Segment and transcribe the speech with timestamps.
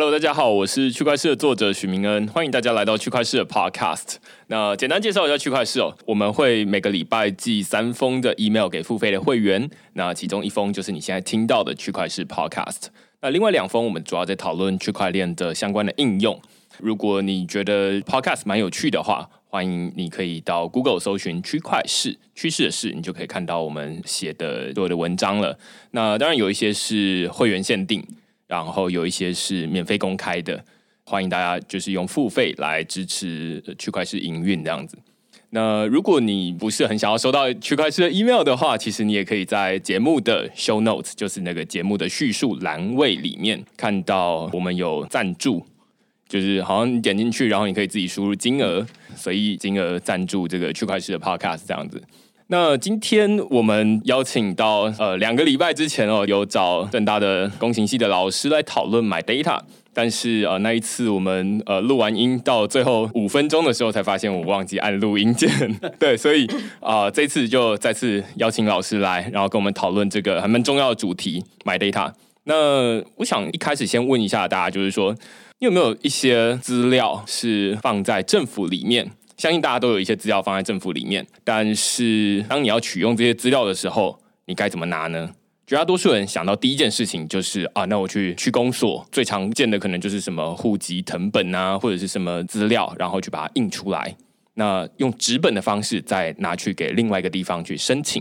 [0.00, 4.14] Hello，大家好，我是区块市的作者许明恩，欢迎大家来到区块市的 Podcast。
[4.46, 12.84] 那简单介绍一下区块市哦，我们会每个礼拜寄三封的 email 给付费的会员，那其中一封就是你现在听到的区块市 Podcast，
[13.22, 16.40] 那另外两封我们主要在讨论区块链的相关的应用。
[16.78, 25.58] 如果你觉得 Podcast 蛮有趣的话，欢迎你可以到 Google 搜寻区块市趋势的事，你就可以看到我们写的所有的文章了。
[25.90, 28.06] 那当然有一些是会员限定。
[28.48, 30.64] 然后有一些是免费公开的，
[31.04, 34.98] 欢迎大家就是用付费来支持区块链营运这样子。
[35.50, 45.64] 那如果你不是很想要收到区块链的 email 的话，其实你也可以在节目的 show notes，就是那个节目的叙述栏位里面看到我们有赞助，
[46.28, 52.02] 就是好像你点进去，然后你可以自己输入金额，随意金额赞助这个区块链的 podcast 这样子。
[52.50, 59.60] 那今天我们邀请到呃两个礼拜之前哦，有找正大的工程系的老师来讨论买 Data，
[59.92, 65.50] 但是呃那一次我们呃录完音到最后五分钟的时候才发现我忘记按录音键，
[66.00, 66.46] 对，所以
[66.80, 72.14] 啊这次就再次邀请老师来，然后跟我们讨论这个还蛮重要的主题 My Data。
[72.44, 75.14] 那我想一开始先问一下大家，就是说
[75.58, 79.10] 你有没有一些资料是放在政府里面？
[79.38, 85.30] 相信大家都有一些资料放在政府里面，但是当你要取用这些资料的时候，你该怎么拿呢？
[85.64, 94.16] 绝大多数人想到第一件事情就是啊，那我去区公所，最常见的可能就是什么户籍成本啊，或者是什么资料，然后去把它印出来，
[94.54, 98.20] 那用纸本的方式再拿去给另外一个地方去申请。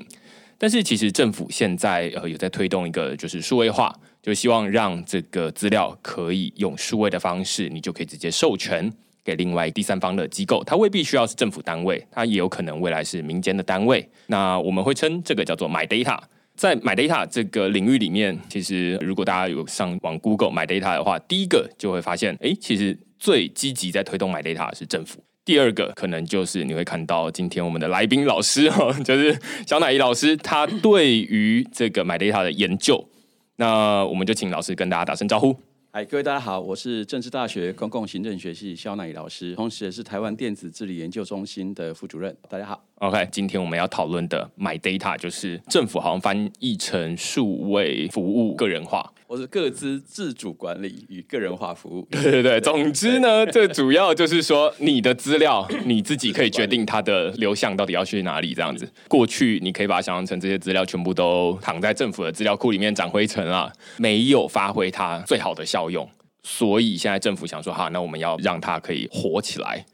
[0.59, 8.93] 但是其实政府现在呃有在推动一个就是数位化，就希望让这个资料可以用数位的方式，你就可以直接授权。
[9.27, 14.09] 给另外第三方的机构，它未必需要是政府单位，它也有可能未来是民间的单位。
[14.27, 16.17] 那我们会称这个叫做买 data。
[16.55, 25.19] 在买 data 这个领域里面，其实如果大家有上网 Google 买 data 的话，第一个就会发现，哎，其实最积极在推动买 data 是政府。
[25.43, 29.37] 第二个可能就是你会看到今天我们的来宾老师哈， 就是
[29.67, 33.09] 小乃怡老师，他对于这个买 data 的研究。
[33.57, 35.53] 那我们就请老师跟大家打声招呼。
[35.91, 42.35] 哎，各位大家好，我是政治大学公共行政学系肖乃老师，同时也是台湾电子治理研究中心的副主任。
[42.49, 49.11] 大家好，OK，今天我们要讨论的 My Data 就是政府好像翻译成数位服务个人化。
[49.29, 52.07] 我是各自自主管理与个人化服务。
[52.09, 58.53] 对对对，总之呢，这主要就是说，你的资料你自己可以决定它的流向到底要去哪里。
[58.53, 66.09] 这样子，过去你可以把它想象成这些资料全部都躺在政府的资料库里面长灰尘啊，没有发挥它最好的效用。
[66.41, 69.85] 所以现在政府想说，哈，那我们要让它可以活起来。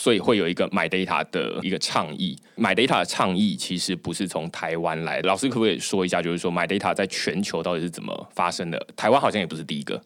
[0.00, 5.28] 所以会有一个买 data 的一个倡议，买 data 的倡议其实不是从台湾来的。
[5.28, 8.86] 老师可不可以说一下，就是说买 data 在全球到底是怎么发生的？
[8.96, 10.00] 台湾好像也不是第一个。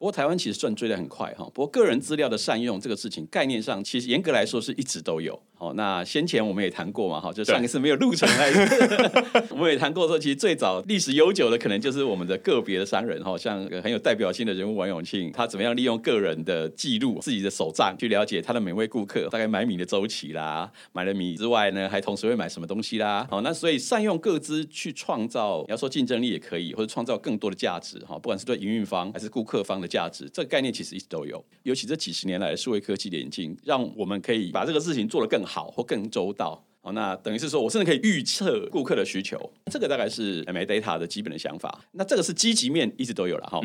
[0.00, 1.44] 不过台湾其实算追得很快哈。
[1.52, 5.38] 不过个人资料的善用这个事情，概念上其实严格来说是一直都有。
[5.54, 8.50] 好，那先前我们也谈过嘛，哈，就上一次没有录成来，
[9.52, 23.26] 我们也谈过说，其实最早历史悠久的可能就是我们的个别的商人哈，像很有代表性的人物王永庆，他怎么样利用个人的记录、自己的手账去了解他的每位顾客大概买米的周期啦，买了米之外呢，还同时会买什么东西啦。
[23.30, 31.44] 好，那所以善用各资去创造，要说竞争力也可以，或者创造更多的价值哈，不管是对营运方还是顾客方的价值，这个概念其实一直都有。
[31.64, 36.64] 尤其这几十年来数位科技演进，让我们可以把这个事情做得更好或更周到。
[36.82, 39.38] 好，那等于是说我甚至可以预测顾客的需求。
[39.70, 41.84] 这个大概是 M A Data 的基本的想法。
[41.92, 43.60] 那这个是积极面，一直都有了哈。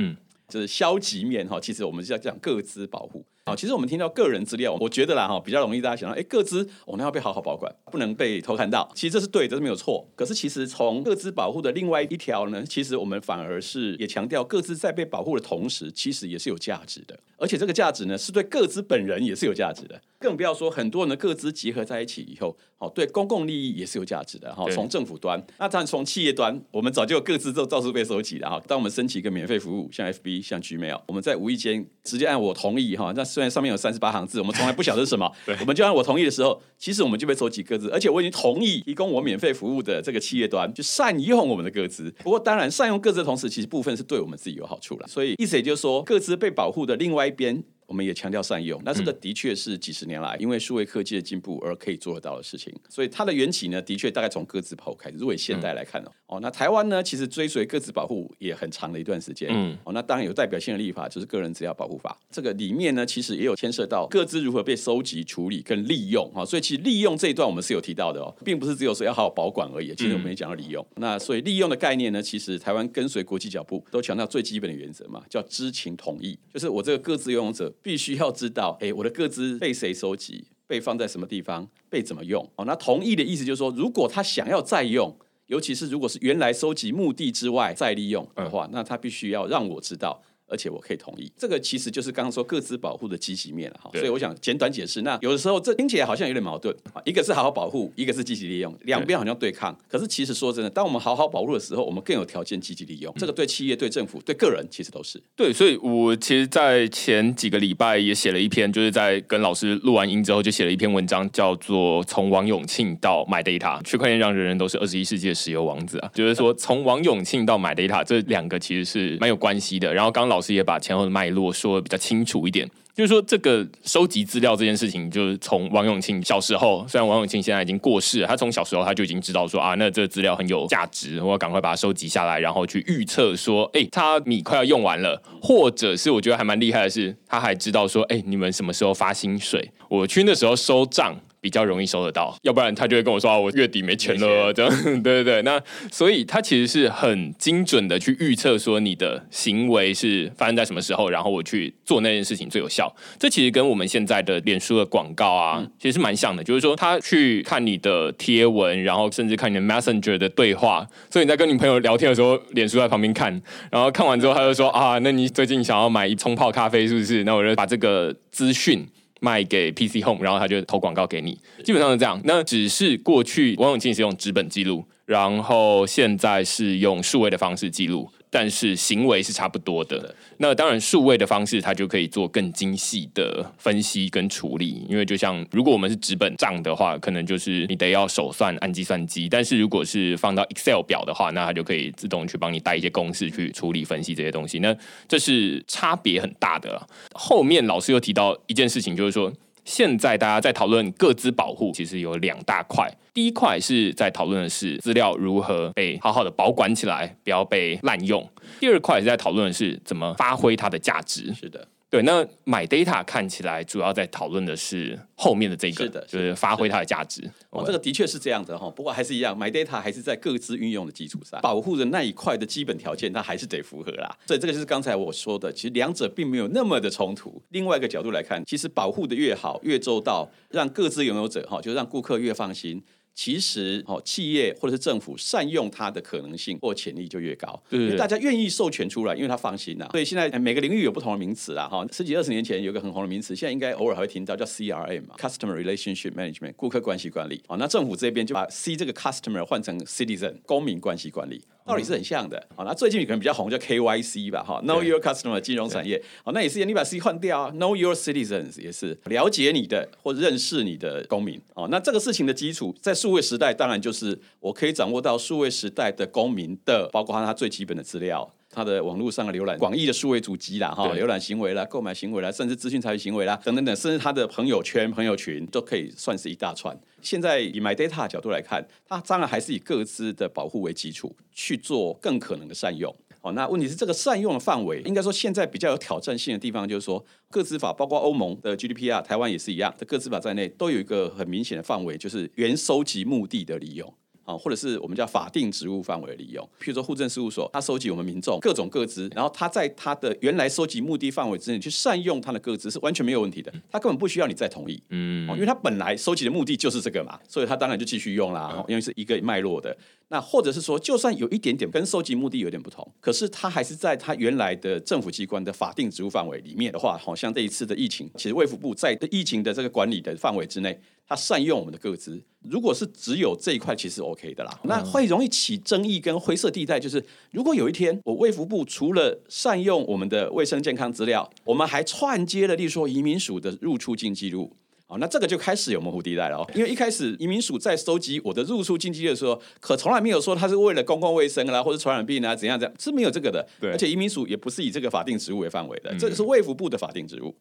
[0.47, 1.59] 就是消极面哈。
[1.59, 3.25] 其实我们是要讲各资保护。
[3.47, 8.89] 好，其实我们听到个人资料，我觉得啦哈，比较容易大家想到，哎，各资我们要被好好保管，不能被偷看到。
[8.95, 10.03] 其实这是对，这是没有错。
[10.15, 17.15] 可是其实从各资保护的另外一条呢，其实我们反而是也强调，各自在被保护的同时，其实也是有价值的。
[17.37, 20.01] 而且这个价值呢，是对各资本人也是有价值的。
[20.25, 24.51] 更不要说很多人的各资结合在一起以后，好，对公共利益也是有价值的。
[24.55, 28.59] 哈，从政府端，那当然从企业端，我们早就有各自都到处被收集了哈。
[28.67, 33.13] 当我们申请一个免费服务，像 FB、像 Gmail，我们在无意间直接按我同意哈。
[33.15, 34.15] 那虽然上面有三十八。
[34.15, 35.29] 行字，我们从来不晓得是什么。
[35.59, 42.09] 我们就按我同意的时候，其实我们就被收集各自，而且我已经同意提供我免费服务的这个企业端，就善用我们的各自。
[42.23, 45.07] 不过，当然善用各自的同时，其实部分是对我们自己有好处了。
[45.07, 48.81] 所以意思也就是说，各自被保护的另外一边，我们也强调善用。
[48.83, 52.73] 那这个的确是几十年来因为数位科技的进步而可以做得到的事情。
[52.89, 55.17] 所以它的缘起呢，的确大概从各自保护开始。
[55.17, 59.49] 如果以现代来看呢，哦，那台湾呢，其实追随各自保护也很长的一段时间。
[59.51, 62.17] 嗯，哦，那当然有代表性的立法就是个人资料保护法。
[62.31, 66.29] 这个里面呢，其实也有牵涉到各自如何被收集、处理跟利用。
[66.33, 69.93] 哈，所以其实利用这一段我们是有提到的哦，并不是只有说要好好保管而已。
[69.95, 70.85] 其实我们也讲到利用。
[70.95, 82.49] 那所以利用的概念呢，其实台湾跟随国际脚步，都强调最基本的原则嘛，叫知情同意，就是我这个各自拥有者必须要知道，哎，我的各资被谁收集，被放在什么地方，被怎么用。
[82.55, 85.17] 哦，那同意的意思就是说，如果他想要再用，
[85.47, 90.21] 尤其是如果是原来收集目的之外再利用的话，那他必须要让我知道。
[90.47, 93.89] 而且我可以同意，这个其实就是刚刚说各自保护的积极面了哈。
[93.93, 95.01] 所以我想简短解释。
[95.01, 99.77] 那有的时候这听起来好像有点矛盾啊，一个是好好保护，一个是积极利用，两边好像对抗。
[99.87, 103.13] 可是其实说真的，当我们好好保护的时候，我们更有条件积极利用。
[103.17, 105.51] 这个对企业、对政府、对个人其实都是对。
[105.51, 116.11] 所以我其实，在前几个礼拜也写了一篇，就是在跟老师录完音之后，就写了一篇文章，叫做《从王永庆到买 data》，区块链让人人都是二十一世纪的石油王子啊。
[116.13, 119.93] 就是说，从王永庆到买 data 这两个其实是蛮有关系的。
[119.93, 141.15] 然后刚刚老师也把前后的脉络说的比较清楚一点，就是说这个收集资料这件事情，就是从王永庆小时候，虽然王永庆现在已经过世了，他从小时候他就已经知道说啊，那这个资料很有价值，我要赶快把它收集下来，然后去预测说，哎，他米快要用完了，或者是我觉得还蛮厉害的是，他还知道说，哎，你们什么时候发薪水，我去那时候收账。
[141.45, 144.71] 比较容易收得到，要不然他就会跟我说啊，我月底没钱了，这样，
[145.03, 145.41] 对对对。
[145.43, 145.61] 那
[145.91, 152.91] 所以他其实是很精准的去预测说你的行为是发生在什么时候，然后我去做那件事情最有效。
[153.19, 160.87] 这其实跟我们现在的脸书的广告啊，其实是蛮像的，就是说他去看你的贴文，然后甚至看你的 Messenger 的对话。
[161.11, 163.39] 所以你在跟你朋友聊天的时候，脸书在旁边看，
[163.69, 167.23] 然后看完之后他就说啊，那你最近想要买一冲泡咖啡是不是？
[167.23, 168.87] 那我就把这个资讯。
[169.21, 172.19] 卖给 PC Home，然后他就投广告给你，基本上是这样。
[172.23, 178.09] 那只是过去王永庆是用纸本记录，然后现在是用数位的方式记录。
[178.35, 180.13] 但是行为是差不多的。
[180.39, 184.85] 那当然，数位的方式它就可以做更精细的分析跟处理。
[184.89, 194.59] 因为就像如果我们是纸本账的话，可能就是你得要手算按计算机；但是如果是放到 Excel 表的话，那它就可以自动去帮你带一些公式去处理分析这些东西。
[194.59, 194.75] 那
[195.07, 196.85] 这是差别很大的。
[197.13, 199.31] 后面老师又提到一件事情，就是说。
[199.65, 202.89] 现在大家在讨论各自保护，其实有两大块。
[203.13, 208.25] 第一块是在讨论的是资料如何被好好的保管起来，不要被滥用。
[208.59, 211.33] 第二块是在讨论的是怎么发挥它的价值。
[211.33, 211.67] 是的。
[211.95, 217.21] 对，那买 data 看起来主要在讨论的是后面的这个，是的，就是发挥它的价值。
[217.51, 218.69] 哦，这个的确是这样的哈。
[218.69, 224.13] 不过还是一样，买 data 还是在各自运用的基础上，保护的那一块的基本条件，它还是得符合啦。
[224.25, 227.41] 所以这个就是刚才我说的，其实两者并没有那么的冲突。
[227.51, 232.83] 另外一个角度来看，其实保护的越好，越周到，让各自拥有者哈，就让顾客越放心。
[233.15, 239.87] 其实，哦，企业或者是政府善用它的可能性或潜力就越高，因为大家愿意授权出来，因为他放心啊。
[239.91, 247.41] 所以现在每个领域有不同的名词啦，哈，十几二十年前有个很红的名词，现在应该偶尔还会听到叫 CRM 嘛，Customer Relationship Management，顾客关系管理。
[247.47, 251.41] 哦，那政府这边就把 C 这个 Customer 换成 Citizen，公民关系管理。
[251.65, 268.31] 道理是很像的，好，那最近可能比较红叫 KYC 吧，哈，Know Your Customer 金融产业，好，那也是你把 C 换掉啊，Know Your Citizens 也是了解你的或认识你的公民，哦，那这个事情的基础在数位时代，当然就是我可以掌握到数位时代的公民的，包括他最基本的资料。
[268.55, 276.75] 他的网络上的浏览广义的数位主机啦，哈，浏览行为啦、购买行为啦，甚至资讯参与行为啦，等等等，甚至他的朋友圈、朋友群都可以算是一大串。
[277.01, 282.95] 现在以 My Data 角度来看，它当然还是以各自的保护为基础去做更可能的善用。
[283.21, 293.93] 哦，那问题是这个善用的范围，应该说现在比较有挑战性的地方，就是说各自法，包括欧盟的 GDPR，台湾也是一样的各自法在内，都有一个很明显的范围，就是原收集目的的利用。
[294.25, 309.75] 啊，或者是我们叫法定职务范围利用，譬如说户政事务所，他收集我们民众各种各资，然后他在他的原来收集目的范围之内去善用他的各资是完全没有问题的，他根本不需要你再同意，嗯，因为他本来收集的目的就是这个嘛，所以他当然就继续用啦，因为是一个脉络的。
[310.09, 320.79] 那或者是说，就算有一点点跟收集目的有点不同，可是它还是在它原来的政府机关的法定职务范围里面的话，好像这一次的疫情，其实卫福部在疫情的这个管理的范围之内。
[321.07, 324.59] 它善用我们的个资，如果是只有这一块，其实 OK 的啦。
[324.63, 334.51] 那会容易起争议跟灰色地带，就是如果有一天我卫福部除了善用我们的卫生健康资料，我们还串接了，例如说移民署的入出境记录，
[334.87, 336.51] 好，那这个就开始有模糊地带了哦。
[336.53, 343.47] 因为一开始移民署在收集我的入出境记录的时候，可从来没有说他是为了公共卫生啦，或者传染病啊怎样怎样，是没有这个的。
[343.59, 347.35] 对，而且移民署也不是以这个法定职务为范围的，这个是卫福部的法定职务。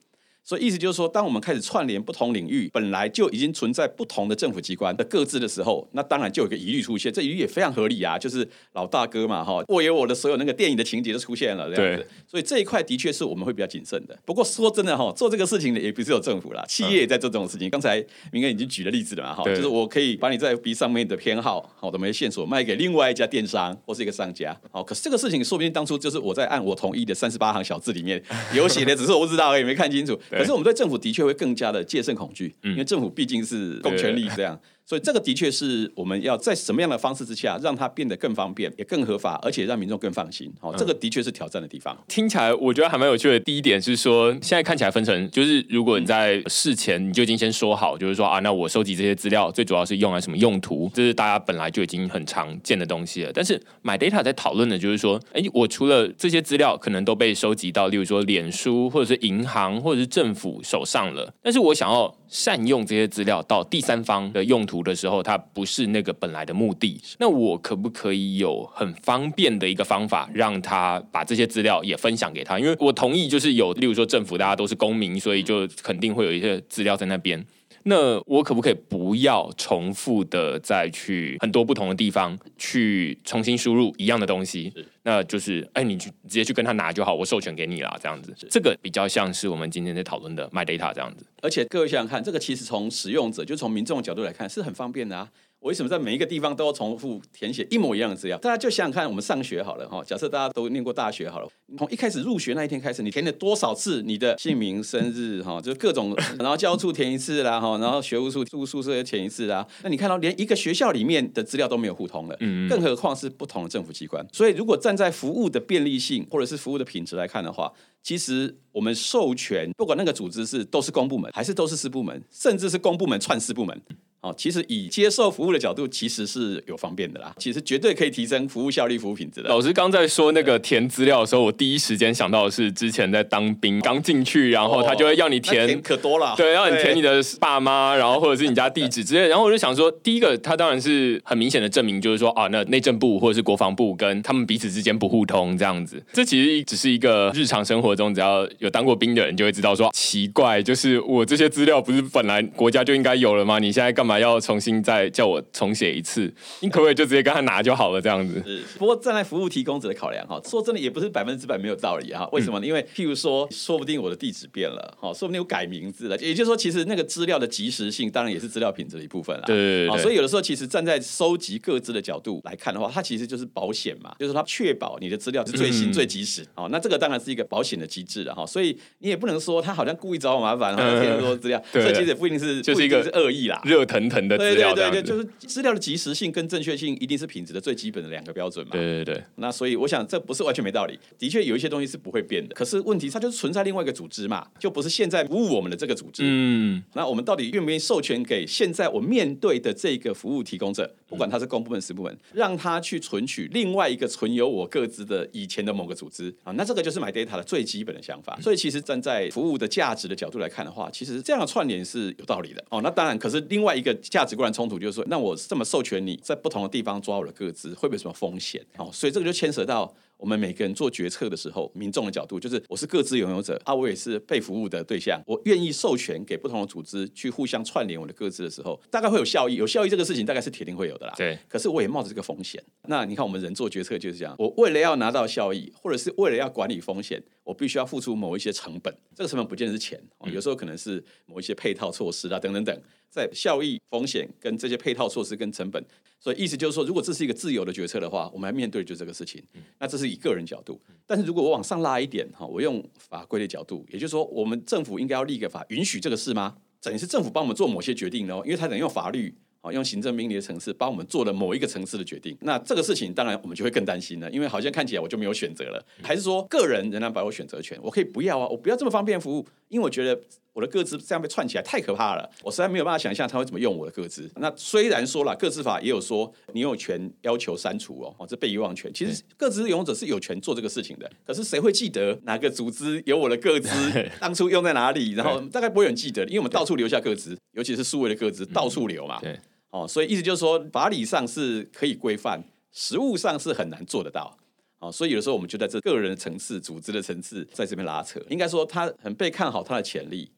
[0.44, 7.10] 所以意思就是说，当我们开始串联不同领域本来就已经存在不同的政府机关的各自的时候，那当然就有个疑虑出现。
[7.10, 12.06] 这疑虑也非常合理啊，就是老大哥嘛，哈，我有我的所有那个电影的情节都出现了这样子。
[12.28, 14.14] 所以这一块的确是我们会比较谨慎的。
[14.26, 17.70] 不过说真的哈，做这个事情的也不是有政府啦，企业也在做这种事情。
[17.70, 24.54] 刚才明哥已经举了例子了嘛，哈，就是我可以把你在 B 上面的偏好好的某些线索卖给另外一家电商或是一个商家。
[24.70, 28.22] 好，可是这个事情说不定当初就是我在按我同意的三十八行小字里面
[28.52, 30.20] 有写的，只是我不知道而已，没看清楚。
[30.38, 34.60] 可是我们对政府的确会更加的戒慎恐惧，因为政府毕竟是公权力这样。
[34.86, 40.52] 所以这个的确是我们要在什么样的方式之下，让它变得更方便，也更合法，而且让民众更放心。
[40.60, 41.96] 好，这个的确是挑战的地方。
[42.06, 43.40] 听起来我觉得还蛮有趣的。
[43.40, 53.32] 第一点是说，现在看起来分成，就是如果你在事前你就已经先说好，就是说啊，那我收集这些资料最主要是用来什么用途，这是大家本来就已经很常见的东西了。
[53.32, 72.58] 但是买 data 在讨论的就是说，哎，我除了这些资料可能都被收集到，例如说脸书或者是银行或者是政府手上了，但是我想要善用这些资料到第三方的用途的时候，它不是那个本来的目的，那我可不可以有很方便的一个方法，让他把这些资料也分享给他？
[72.58, 77.46] 因为我同意，就是有，例如说政府大家都是公民，所以就肯定会有一些资料在那边。
[77.84, 84.72] 那我可不可以不要重复的再去很多不同的地方去重新输入一样的东西？
[85.02, 88.34] 那就是哎，你去直接去跟他拿就好，我授权给你啦，这样子。
[88.50, 91.26] 这个比较像是我们今天在讨论的 My Data 这样子。
[91.42, 95.28] 而且各位想想看，这个其实从使用者，就从民众的角度来看，是很方便的啊。
[95.64, 98.36] 为什么在每一个地方都要重复填写一模一样的资料？
[98.36, 109.66] 大家就想想看，我们上学好了哈，假设大家都念过大学好了，从一开始入学那一天开始，你填了多少次你的姓名、生日哈，就各种，然后教务处填一次啦哈，然后学务处住宿舍填一次啦。
[109.82, 114.22] 那你看到连一个学校里面的资料都没有互通了，嗯，更何况是不同的政府机关。
[114.32, 117.72] 所以如果站在服务的便利性或者是服务的品质来看的话，
[118.04, 123.80] 其实我们授权不管那个组织是都是公部门还是都是私部门，甚至是公部门串私部门。
[124.20, 127.34] 哦，其实以接受服务的角度，其实是有方便的啦。
[127.38, 129.50] 其实绝对可以提升服务效率、服务品质的。
[129.50, 136.34] 老师刚在说那个填资料的时候，我第一时间想到的是之前在当兵刚进去，然后他就会要你填，可多了。
[136.38, 139.28] 对，要你填你的爸妈，然后或者是你家地址之类。
[139.28, 146.02] 然后我就想说，第一个，他当然是很明显的证明，就是说啊，那内政部或者是国防部跟他们彼此之间不互通这样子。
[146.14, 153.58] 这其实只是一个日常生活中，只要有当过兵的人就会知道，说奇怪，就是我这些资料不是本来国家就应该有了吗？
[153.58, 155.04] 你现在干嘛要重新再？
[155.14, 158.00] 叫我重写一次，你可不可以就直接跟他拿就好了？
[158.00, 158.42] 这样子。
[158.44, 162.28] 是，不过站在服务提供者的考量哈，说真的也不是百分之百没有道理哈。
[162.32, 162.66] 为什么呢？
[162.66, 166.16] 因为譬如说，说不定我的地址变了，哈，说不定我改名字了。
[166.16, 169.42] 也就是说，其实那个资料的及时性，当然也是资料品质的一部分了。
[169.46, 170.02] 对对对。
[170.02, 176.44] 所以有的时候，其实站在收集各自的角度来看的话，它其实就是保险嘛，就是它确保你的资料是最新最及时。
[176.56, 178.46] 哦，那这个当然是一个保险的机制了哈。
[178.46, 181.62] 所以你也不能说他好像故意找我麻烦，哈，填很多资料。
[181.72, 184.74] 这其实也不一定是，就是一个是恶意啦，热腾腾的资料。
[184.74, 188.72] 对对对，就是资料的及时性跟正确性一定是品质的最基本的两个标准嘛？
[188.72, 189.24] 对对对。
[189.36, 192.54] 那所以我想这不是完全没道理，的确有一些东西是不会变的。
[192.54, 196.22] 可是问题它就是存在另外一个组织嘛，就不是现在服务我们的这个组织。
[196.24, 196.82] 嗯。
[196.94, 206.52] 那我们到底愿不愿意授权给现在我面对的这个服务提供者，不管他是公部门、私部门，让他去存取另外一个存有我各自的以前的某个组织啊？
[206.52, 208.38] 那这个就是买 data 的最基本的想法。
[208.40, 212.80] 所以其实站在服务的价值的角度来看的话，其实这样的串联是有道理的哦。
[212.82, 218.64] 那当然，可是另外一个价值观的冲突就是说，那我这么授权你在不同的地方抓我的个资，会不会有什么风险？
[218.76, 229.56] 哦，所以这个就牵涉到我们每个人做决策的时候，民众的角度，就是我是各自拥有者啊，我也是被服务的对象，我愿意授权给不同的组织去互相串联我的各自的时候，大概会有效益。
[229.56, 231.14] 有效益这个事情，大概是铁定会有的啦。
[231.16, 231.38] 对。
[231.48, 232.62] 可是我也冒着这个风险。
[232.88, 238.96] 那你看，我们人做决策就是这样，我为了要拿到效益，或者是为了要管理风险，我必须要付出某一些成本。
[239.14, 240.00] 这个成本不见得是钱，
[240.32, 242.82] 有时候可能是某一些配套措施啊，等等等。
[243.14, 245.80] 在效益、风险跟这些配套措施跟成本，
[246.18, 249.40] 所以意思就是说，如果这是一个自由的决策的话，我们来面对就这个事情。
[249.78, 256.56] 那这是以个人角度，但是如果我往上拉一点哈，我用法规的角度，也就是说，我们政府应该要立个法允许这个事吗？
[256.82, 262.36] 等于是政府帮我们做某些决定哦，因为他等于用法律啊，用行政命令的层次帮我们做了某一个层次的决定。
[262.40, 267.78] 那这个事情当然我们就会更担心了，因为好像看起来我就没有选择了，还是说个人仍然保有选择权？
[267.80, 270.20] 我可以不要啊，我不要这么方便服务，因为我觉得。
[270.54, 274.30] 我的个资这样被串起来太可怕了，我实在没有办法想象他会怎么用我的个资。
[274.36, 278.90] 那虽然说了，个资法也有说你有权要求删除哦，哦，这被遗忘权。
[278.94, 283.68] 其实个资拥有者是有权做这个事情的，可是谁会记得哪个组织有我的个资，
[284.20, 285.12] 当初用在哪里？
[285.14, 289.18] 然后大概不会有人记得，因为我们到处留下个资，尤其是数位的个资，到处留嘛。
[289.20, 289.36] 对，
[289.70, 294.38] 哦，所以意思就是说，法理上是可以规范，实务上是很难做得到。
[294.78, 298.20] 啊，所以有的时候我们就在这个人的层次、组织的层次在这边拉扯。
[298.28, 300.30] 应该说他很被看好他的潜力，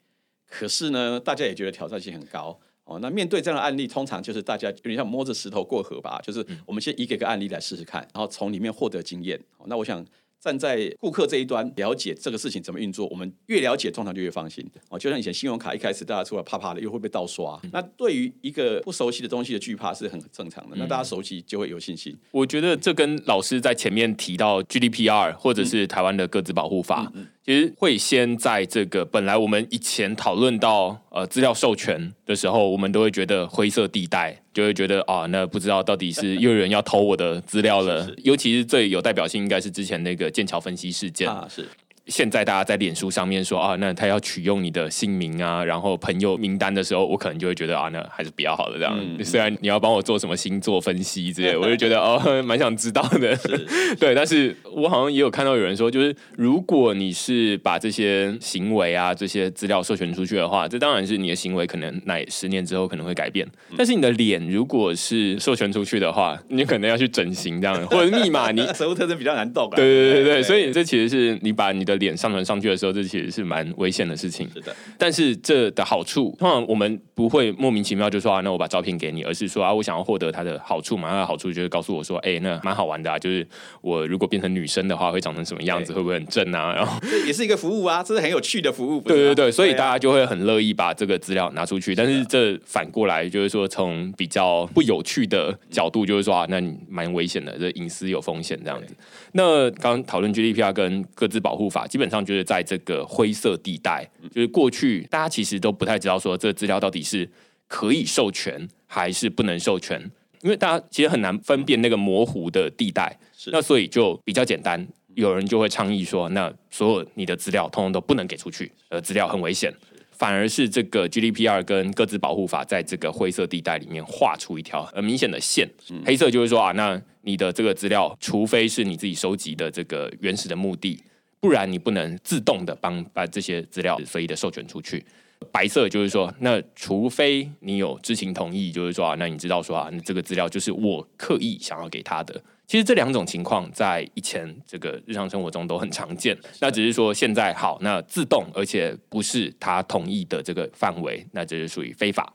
[0.49, 2.99] 可是呢，大家也觉得挑战性很高哦。
[3.00, 9.41] 那面对这样的案例，通常就是大家有点像摸着石头过河吧，就是我们先一个个案例来试试看，然后从里面获得经验。
[9.67, 10.05] 那我想。
[10.38, 14.65] 站在顾客这一端了解这个事情怎么运作，我们越了解，通常就越放心。
[14.91, 17.61] 哦，就像以前信用卡一开始大家出来怕怕的，又会被盗刷。
[17.73, 20.76] 那对于一个不熟悉的东西的惧怕是很正常的。
[20.76, 22.17] 那大家熟悉就会有信心。
[22.31, 27.11] 我觉得这跟老师在前面提到 GDPR 或者是台湾的各自保护法。
[27.47, 38.11] 其实会先在这个本来我们以前讨论到呃资料授权的时候，我们都会觉得灰色地带，就会觉得啊，那不知道到底是又有人要偷我的资料了。
[38.25, 41.65] 尤其是最有代表性，应该是之前那个剑桥分析事件啊，是。
[42.07, 48.97] 现在大家在脸书上面说啊，那他要取用你的姓名啊，然后朋友名单的时候，我可能就会觉得啊，那还是比较好的这样。
[49.25, 53.37] 虽然你要帮我做什么星座分析之类， 我就觉得哦， 蛮想知道的。
[53.99, 63.45] 对，但是我好像也有看到有人说，就是如果你是把这些行为啊、这些资料授权出去的话，这当然是你的行为可能乃十年之后可能会改变。
[63.77, 69.69] 但是你的脸如果是授权出去的话，你可能要去整形这样，或者密码你生物特征比较难动。
[69.71, 71.96] 对对对对，所以这其实是你把你的。
[71.99, 74.49] 脸上传上去的时候，这其实是蛮危险的事情。
[74.53, 81.11] 是的，但是这的好处，通常我们不会莫名其妙就说啊，那我把照片给你，而是说啊，我想要获得它的好处嘛。
[81.11, 83.47] 它的好处就是告诉我说，哎，那蛮好玩的啊，就是
[83.81, 86.75] 我如果变成女生的话，会长成什么样子，会不会很正啊？
[86.75, 89.00] 然后也是一个服务啊，这是很有趣的服务。
[89.00, 91.95] 对对对，所以大家就会很乐意把这个资料拿出去。
[91.95, 98.95] 但是这反过来就是说，从比较不有趣的角度，就是说啊，那你蛮危险的，这隐私有风险这样子。
[99.37, 107.31] 那刚刚讨论 GDPR 跟各自保护法，基本上就是在这个灰色地带，就是过去大家其实都不太知道说这个资料到底是
[107.69, 113.19] 可以授权还是不能授权，因为大家其实很难分辨那个模糊的地带。
[113.52, 119.73] 那所以就比较简单，有人就会倡议说，那所有你的资料通通都不能给出去，呃，资料很危险。
[120.16, 125.68] 反而是这个 GDPR 跟各自保护法在这个灰色地带里面画出一条很明显的线，
[126.04, 131.02] 黑色就是说啊，那你的这个资料，除非是你自己收集的这个原始的目的，
[131.40, 135.04] 不然你不能自动的帮把这些资料随意的授权出去。
[135.52, 142.42] 白色就是说，那除非你有知情同意，就是说啊，那你知道说啊，这个资料就是我刻意想要给他的。
[142.66, 152.33] 其实这两种情况在以前这个日常生活中都很常见，那只是说现在好，那自动而且不是他同意的这个范围，那这是属于非法。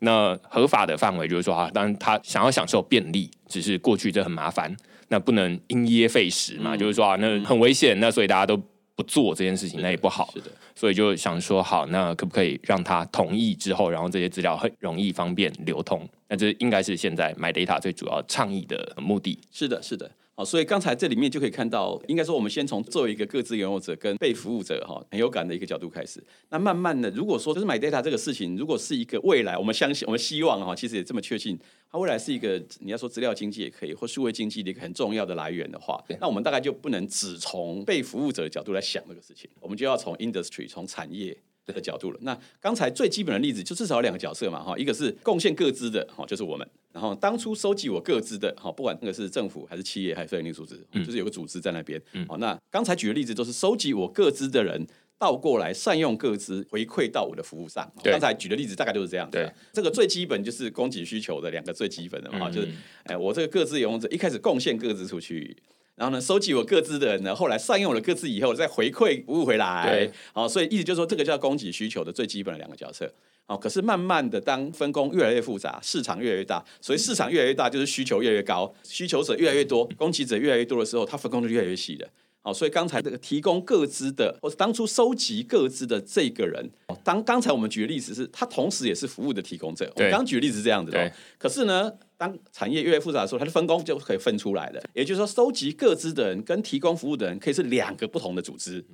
[0.00, 4.76] 那合法的范围就是说啊，当然他想要享受便利，只是过去这很麻烦，
[5.08, 8.60] 那不能因噎废食嘛，就是说啊，那很危险，那所以大家都。
[9.00, 16.06] 不做这件事情那也不好，是的，所以就想说好，那可不可以让他同意之后，然后这些资料很容易方便流通？
[16.28, 19.38] 那这应该是现在 My Data 最主要倡议的目的。
[19.50, 20.10] 是的，是的。
[20.44, 26.22] 所以刚才这里面就可以看到，应该说我们先从作为一个各自拥有者跟被服务者哈很有感的一个角度开始。
[26.50, 31.58] 那慢慢的，如果说就是买 data 这个事情，如果是一个未来，我们相信，我们希望哈，其实也这么确信，
[31.90, 41.36] 它未来是一个你要说资料经济也可以，或数位经济的一个很重要的来源的话，那我们大概就不能只从被服务者的角度来想这个事情，我们就要从 industry 从产业。
[41.72, 42.18] 的角度了。
[42.22, 46.68] 那刚才最基本的例子就至少有两个角色嘛，哈，一个是贡献各资的，哈，就是我们。
[46.92, 52.00] 然后当初收集我各资的，哈，不管那个是政府还是企业还是非营利组织，就是有个组织在那边。
[52.26, 54.84] 好，那刚才举的例子都是收集我各资的人
[55.16, 57.88] 倒过来善用各资回馈到我的服务上。
[58.02, 59.30] 刚才举的例子大概就是这样。
[59.30, 62.68] 对，这个最基本就是供给需求的两个最基本的嘛，就是
[63.04, 65.56] 哎，我这个各自使用者一开始贡献各自出去。
[65.94, 69.86] 然后呢，收集我各自的人呢，后来善用了各自以后，再回馈服务回来。
[69.86, 73.12] 对，好，所以意思就是说，这个叫供给需求的最基本的两个角色。
[73.50, 82.08] 好，可是慢慢的，当分工越来越复杂，市场越来越大，所以市场越来越大，就是需求越来越高，需求者越来越多，供给者越来越多的时候，它分工就越来越细了。
[82.42, 86.70] 好，所以刚才这个提供各资的，或者当初收集各资的这个人，
[87.02, 89.92] 当刚才我们举的例子是，他同时也是服务的提供者。
[89.96, 91.12] 我们刚举的例子是这样子的。
[91.36, 94.80] 可是呢，当产业越来越复杂的时候，它的分工就可以分出来了。
[94.94, 98.86] 也就是说，收集各资的人跟提供服务的人可以是两个不同的组织，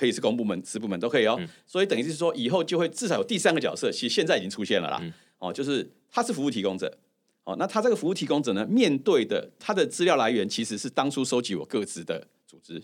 [0.00, 1.38] 可以是公部门、私部门都可以哦。
[1.66, 5.02] 所以等于是说，以后就会至少有第三个角色，其实现在已经出现了啦。
[5.38, 6.90] 哦，就是他是服务提供者。
[7.44, 12.82] 哦，那他这个服务提供者呢，面对的他的资料来源其实是当初收集我各自的组织。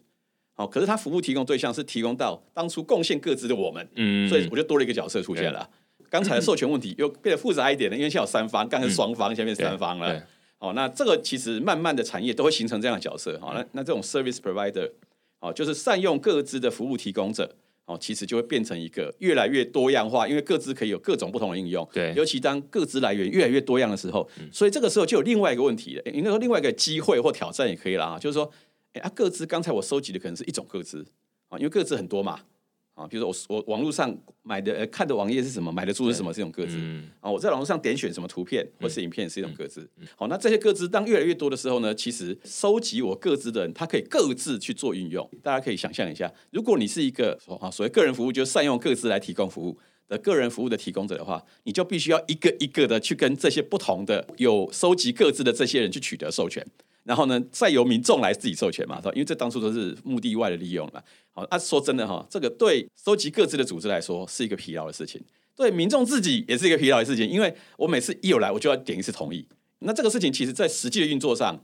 [0.57, 5.69] 哦，可是他服务提供对象是提供到当初贡献各自的我们，嗯，所以我就多了一个角色出现了。
[6.11, 10.23] 刚才的授权问题又变得复杂一点了，因为现在有三方，刚才双方，下面三方了。
[10.59, 13.39] 哦，那这个其实慢慢的产业都会形成这样的角色。
[13.39, 14.91] 好，那那这种 service provider，
[15.39, 21.89] 好，就是善用各自的服务提供者，哦，其实就会变成一个越来越多样化，因为各自可以有各种不同的应用。
[21.93, 28.51] 对，尤其当各自来源越来越多样的时候，所以这个时候就有另外一个问题了，应该说另外一个机会或挑战也可以了啊，就是说。
[28.93, 31.05] 哎啊，各自刚才我收集的可能是一种各自
[31.51, 32.41] 啊，因为各自很多嘛。
[32.97, 36.79] 啊，比如说我我网络上买的呃看的网页是什么，买的书是什么这种各自
[37.21, 39.87] 啊，我在网络上点选什么图片或是影片是一种各自。
[40.17, 45.29] 好，那这些各自当越来越多的时候呢，其实收集我各自的人，他可以各自去做运用。
[45.43, 49.79] 大家可以想象一下，如果你是一个啊所谓个人服务，就善用各自来提供服务
[50.09, 56.67] 的个人服务的提供者的话，你就必须要一个一个的去跟这些不同的有收集各自的这些人去取得授权。
[57.07, 59.01] 然后呢，再由民众来自己授权嘛？
[59.15, 61.03] 因为这当初都是目的外的利用了。
[61.31, 65.23] 好，啊，说真的哈，这个对收集各自的组织来说是一个疲劳的事情，
[65.55, 67.29] 对民众自己也是一个疲劳的事情。
[67.29, 69.47] 因为我每次一有来，我就要点一次同意。
[69.79, 71.57] 那这个事情其实在实际的运作上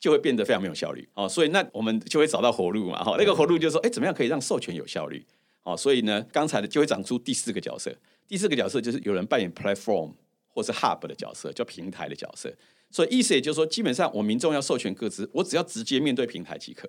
[0.00, 1.06] 就会变得非常没有效率。
[1.12, 3.04] 哦，所以那我们就会找到活路嘛。
[3.04, 5.22] 哈，那个活路就是说，哎，怎么样可以让授权有效率？
[5.64, 7.94] 哦，所以呢，刚才的就会长出第四个角色。
[8.26, 10.12] 第四个角色就是有人扮演 platform
[10.48, 12.50] 或是 hub 的角色，叫平台的角色。
[12.90, 16.88] 所以意思也就是说，基本上我民众要授权各自，我只要直接面对平台即可。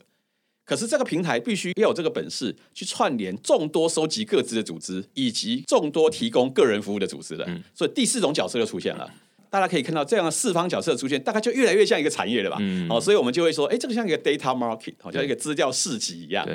[0.65, 7.47] 可是这个平台必须要有这个本事，去串联众多收集各自的组织，以及众多提供个人服务的组织的。
[7.73, 9.09] 所以第四种角色就出现了。
[9.49, 12.57] 大家可以看到，这样的四方角色的出现，大概就越来越像一个产业了吧？
[12.89, 16.45] 哦，所以我们就会说，哎，这个像一个 data market，好像一个资料市集一样。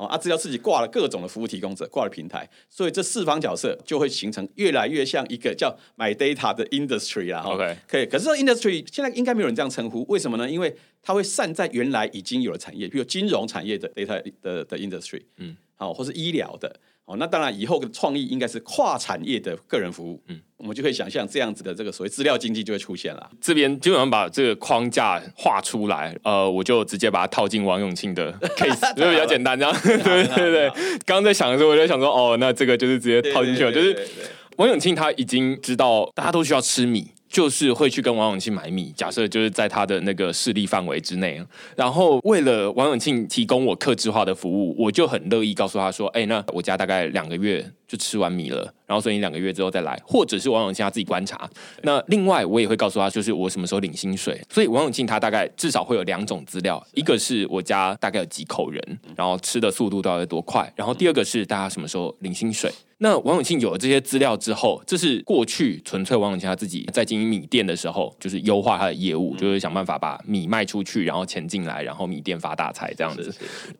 [0.00, 7.42] 哦，啊，资料自己挂了各种的服务提供者，挂了平台，所以这四方角色就会形成越来越像一个叫 My Data 的 industry 啦。
[7.42, 8.06] OK，可以。
[8.06, 10.50] 可是这 industry 现在应该没有人这样称呼，为什么呢？
[10.50, 16.80] 因为它会散在原来已经有的产业，比如金融产业的 data 的的 industry，嗯，好，或是医疗的。
[17.10, 23.30] 哦，那当然，以后的创意应该是跨产业的个人服务，嗯，我们就可以想象这样子的这个所谓资料经济就会出现了。
[23.40, 29.76] 这边基本上把这个框架画出来，呃，我就直接把它套进王永庆的 case， 就比较简单，这样。
[29.82, 29.98] 对
[30.36, 30.70] 对对，
[31.04, 34.06] 刚刚在想的时候，我就想说，哦，那这个就是直接套进去了，就是
[34.58, 37.08] 王永庆他已经知道大家都需要吃米。
[37.30, 41.40] 就是会去跟王永庆买米，假设就是在他的那个势力范围之内，
[41.76, 51.50] 然后为了王永庆提供我客制化的服务，我就很乐意告诉他说：“哎，那我家大概两个月就吃完米了，然后所以你两个月之后再来，或者是王永庆他自己观察。
[51.82, 54.40] 那另外我也会告诉他，就是我什么时候领薪水。
[54.48, 62.70] 所以王永庆他大概至少会有两种资料，一个是我家大概有几口人，然后吃的速度到底多快，然后第二个是大家什么时候领薪水。”
[63.02, 73.34] 那王永庆有了这些资料之后，这是过去纯粹王永庆他自己在经营米店的时候，就是优化他的业务，就是想办法把米卖出去，然后钱进来，然后米店发大财这样子。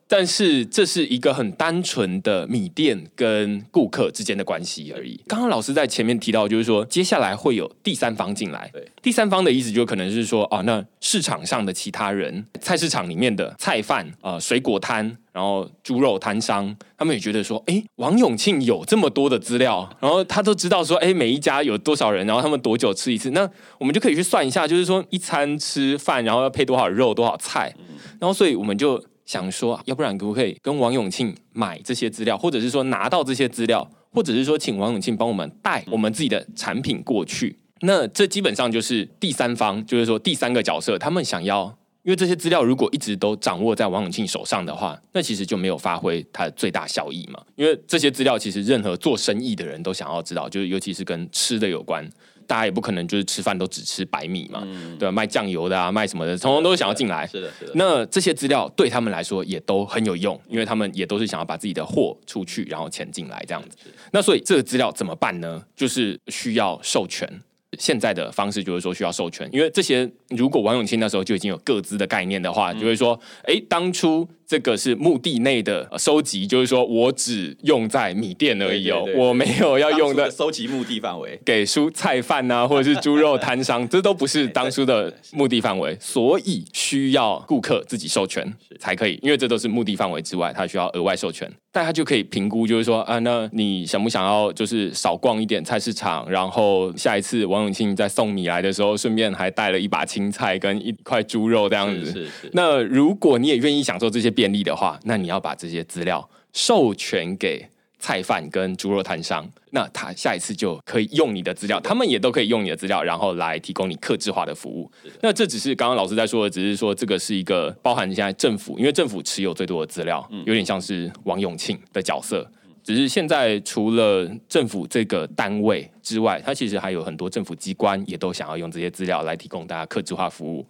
[0.07, 5.21] 但是这是一个很单纯的米店跟顾客之间的关系而已。
[5.27, 8.69] 刚刚老师在前面提到，就是说接下来会有第三方进来。
[8.73, 15.17] 对，第三方的意思就可能是说，啊，那市场上的其他人，菜市场里面的菜贩啊，水果摊。
[15.33, 27.73] 然后猪肉摊商，他们也觉得说，哎，王永庆有这么多的资料，然后他都知道说，哎，每一家有多少人，然后他们多久吃一次，那我们就可以去算一下，就是说一餐吃饭，然后要配多少肉、多少菜，
[28.19, 37.57] 然后所以我们就想说，要不然可不可以跟王永庆买这些资料，或者是说拿到这些资料，或者是说请王永庆帮我们带我们自己的产品过去？
[37.83, 41.77] 那这基本上就是第三方，就是说第三个角色，他们想要。
[42.03, 47.39] 因为这些资料如果一直都掌握在王永庆手上的话，那其实就没有发挥它的最大效益嘛。
[47.55, 52.03] 因为这些资料其实任何做生意的人都想要知道，就是尤其是跟吃的有关，
[52.51, 54.61] 大家也不可能就是吃饭都只吃白米嘛，
[54.99, 55.11] 对吧？
[55.13, 57.25] 卖酱油的啊，卖什么的，通通都想要进来。
[57.25, 57.71] 是的，是的。
[57.75, 63.77] 那这些资料对他们来说也都很有用，因为他们也都是想要把自己的货出去，然后钱进来这样子。
[64.11, 65.63] 那所以这个资料怎么办呢？
[65.77, 67.41] 就是需要授权。
[67.79, 74.27] 现在的方式就是说需要授权，因为这些如果王永庆那时候就已经有各自的概念的话，就会说，哎，当初。
[74.51, 88.45] 这个是墓地内的收集，就是说我只用在米店而已哦，我没有要用的收集墓地范围给蔬菜贩啊， 或者是猪肉摊商，这都不是当初的墓地范围，所以需要顾客自己授权
[88.77, 102.07] 才可以，因为这都是墓地范围之外，他需要额外授权，但他就可以评估，就是说啊，那你想不想要就是少逛一点菜市场，然后下一次王永庆在送米来的时候，顺便还带了一把青菜跟一块猪肉这样子。
[102.07, 102.49] 是是。
[102.51, 104.29] 那如果你也愿意享受这些。
[104.41, 107.63] 便利的话，那你要把这些资料授权给
[107.99, 114.91] 菜贩跟猪肉摊商，那他下一次就可以用你的资料，他们也都可以用你的资料，然后来提供你客制化的服务。
[115.21, 122.49] 那这只是刚刚老师在说的，只是说这个是一个包含现在政府，因为政府持有最多的资料，有点像是王永庆的角色。
[122.83, 130.65] 只是现在除了政府这个单位之外，它其实还有很多政府机关也都想要用这些资料来提供大家客制化服务。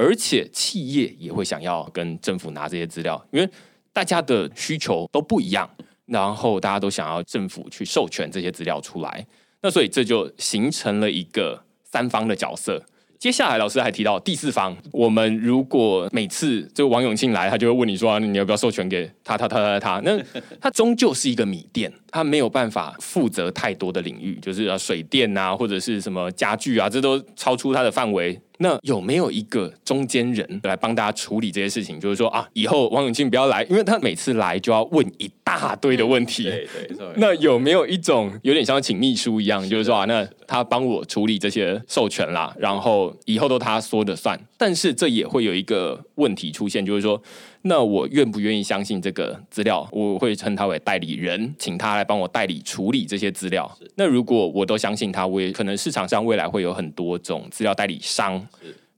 [0.00, 3.46] 而且企业也会想要跟政府拿这些资料，因为
[3.92, 5.68] 大家的需求都不一样，
[6.06, 9.26] 然后大家都想要政府去授权这些资料出来，
[9.60, 12.82] 那所以这就形成了一个三方的角色，
[13.18, 20.00] 接下来老师还提到第四方，我们如果每次这个王永庆来，他就会问你说，你要不要授权给他他他他他？
[20.02, 20.18] 那
[20.58, 28.40] 他终究是一个米店，他没有办法负责太多的领域，就是啊水电啊或者是什么家具啊，这都超出他的范围。
[28.62, 31.98] 那有没有一个中间人来帮大家处理这些事情？
[31.98, 36.44] 就是说啊，以后王永庆不要来，因为他每次来就要问一大堆的问题。
[36.44, 37.08] 对对。
[37.16, 44.38] 那有没有一种有点像请秘书一样，就是说啊，那他帮我处理这些授权啦，然后以后都他说的算。
[44.58, 47.20] 但是这也会有一个问题出现，就是说。
[47.62, 49.86] 那我愿不愿意相信这个资料？
[49.92, 53.70] 我会称他为代理人，请他来帮我代理处理这些资料。
[53.96, 58.46] 那如果我都相信他，我也可能市场上未来会有很多种资料代理商。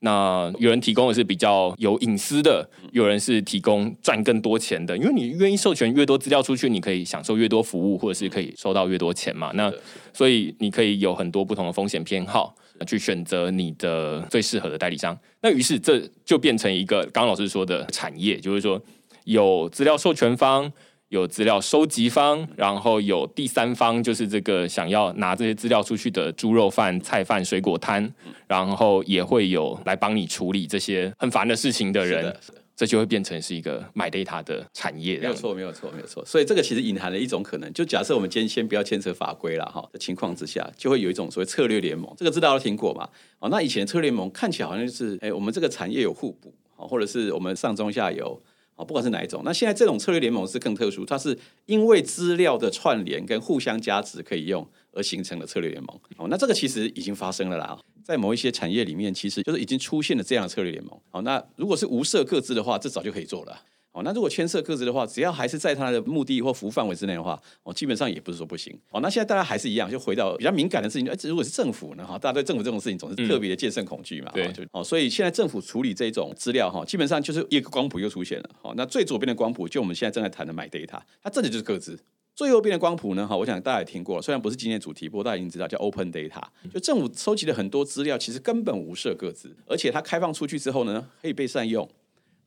[0.05, 4.96] 那有人提供的是比较有隐私的，有人是提供赚更多钱的。
[4.96, 9.53] 因为你愿意授权越多资料出去，你可以享受越多服务，或者是可以收到越多钱嘛。
[9.55, 9.72] 那
[10.12, 12.55] 所以你可以有很多不同的风险偏好。
[12.85, 18.81] 去选择你的最适合的代理商，那于是这就变成一个刚老师说的产业，就是说
[19.25, 20.73] 有资料授权方，
[21.09, 28.12] 有资料收集方，然后有第三方，就是这个想要拿这些资料出去的猪肉饭、菜饭、水果摊，
[28.47, 32.35] 然后也会有来帮你处理这些很烦的事情的人。
[32.74, 36.24] 这就会变成是一个买 data 的产业，没有错，没有错，没有错。
[36.24, 42.12] 所以这个其实隐含了一种可能，就假设我们今天先不要牵扯法规了哈的情况之下，就会有一种所谓策略联盟。
[42.16, 43.08] 这个知道都听过嘛？
[43.38, 48.42] 哦，那以前策略联盟看起来好像就是，哎，我们这个产业有互补，或者是我们上中下游。
[48.74, 55.94] 啊，不管是哪一种，那现在这种策略联盟是更特殊，它是因为资料的串联跟互相加值可以用而形成的策略联盟。
[56.16, 60.99] 哦，那这个其实已经发生了啦，在某一些产业里面，其实就是已经出现了这样的策略联盟。
[61.11, 63.62] 好，那如果是无设各自的话，这早就可以做了。
[63.93, 68.75] 哦，那如果牵涉各自的话，只要还是在他的目的或服务范围之内的话，哦，基本上也不是说不行。
[68.91, 71.07] 哦，那现在大家还是一样，就回到比较敏感的事情。
[71.07, 72.07] 哎，如果是政府呢？
[72.07, 74.33] 哈，大家对政府这种事情总是特别的戒慎恐惧嘛。
[74.33, 78.51] 对，就哦，所以现在政府处理这种资料哈，基本上就是一个光谱又出现了。
[78.62, 81.99] 好，那最左边的光谱就我们现在正在谈的 My Data，它这里就是各自。
[82.35, 83.27] 最右边的光谱呢？
[83.27, 86.42] 哈，我想大家也听过了，虽然不是今天的主题，不过大家已经知道叫 Open Data。
[86.73, 91.88] 就政府收集的很多资料，其实根本无设各自，而且它开放出去之后呢，可以被善用。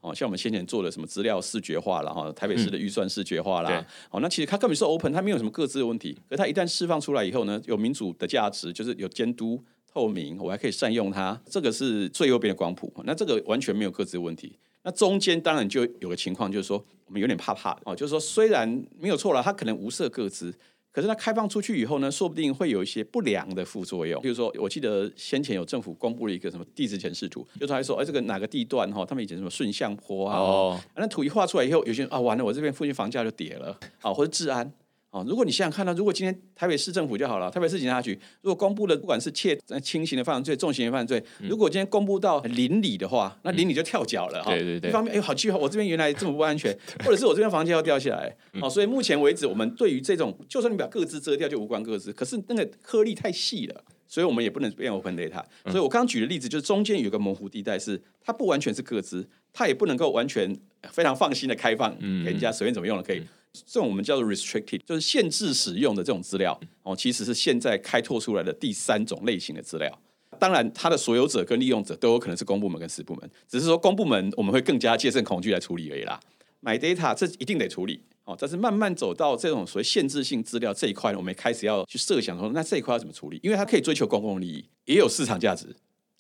[0.02, 6.16] 哦，像我们先前做的什么资料视觉化了哈，台北市的预算视觉化啦，哦，那其实它根本是 open，它没有什么各自的问题。
[6.30, 9.60] 可它一旦释放出来以后呢，有民主的价值，就是有监督、
[9.92, 11.40] 透明，我还可以善用它。
[11.50, 14.58] 这个是最右边的光谱，那这个完全没有各自的问题。
[14.86, 20.54] 那中间当然就有个情况，就是说我们有点怕怕哦，就是说虽然没有错了，它可能无色各资。
[20.92, 24.22] 可是它开放出去以后呢，说不定会有一些不良的副作用。
[24.22, 34.72] 比如说，我记得先前有政府公布了一个什么地质前视图，就是还说，哎，这个哪个地段哈，他们以前什么顺向坡啊，那图一画出来以后，有些人啊，完了，我这边附近房价就跌了啊，或者治安。
[35.16, 44.52] 哦，如果你想想看到，如果今天台北市政府就好了，台北市警察局如果公布了不管是窃轻型的犯罪、重型的犯罪，如果今天公布到邻里的话，那邻里就跳脚了哈。
[44.52, 44.90] 对对对。
[44.90, 48.36] 一方面，哎，好气哦，我这边原来这么不安全， 或者是我这边房间要掉下来。
[48.62, 52.12] 哦，所以目前为止，我们对于这种，就算你把各自遮掉，就无关各自。
[52.12, 55.42] 可是那个颗粒太细了，所以我们也不能变 open data。
[55.68, 60.54] 所以我刚刚举的例子，就是中间有一个模糊地带，是它不完全是各自，它也不能够完全
[60.92, 63.24] 非常放心的开放给人家随便怎么用了可以。
[63.66, 70.00] 这种我们叫做 restricted，就是限制使用的这种资料哦，其实是现在开拓出来的第三种类型的资料。
[70.38, 76.20] 当然，它的所有者跟利用者都有可能是公部门跟私部门，只是说公部门我们会更加戒慎恐惧来处理而已啦。
[76.60, 83.40] 买 data 这一定得处理哦，但是慢慢走到这种所谓限制性资料这一块，我们开始要去设想说，那这一块要怎么处理？
[83.44, 85.74] 因为它可以追求公共利益，也有市场价值。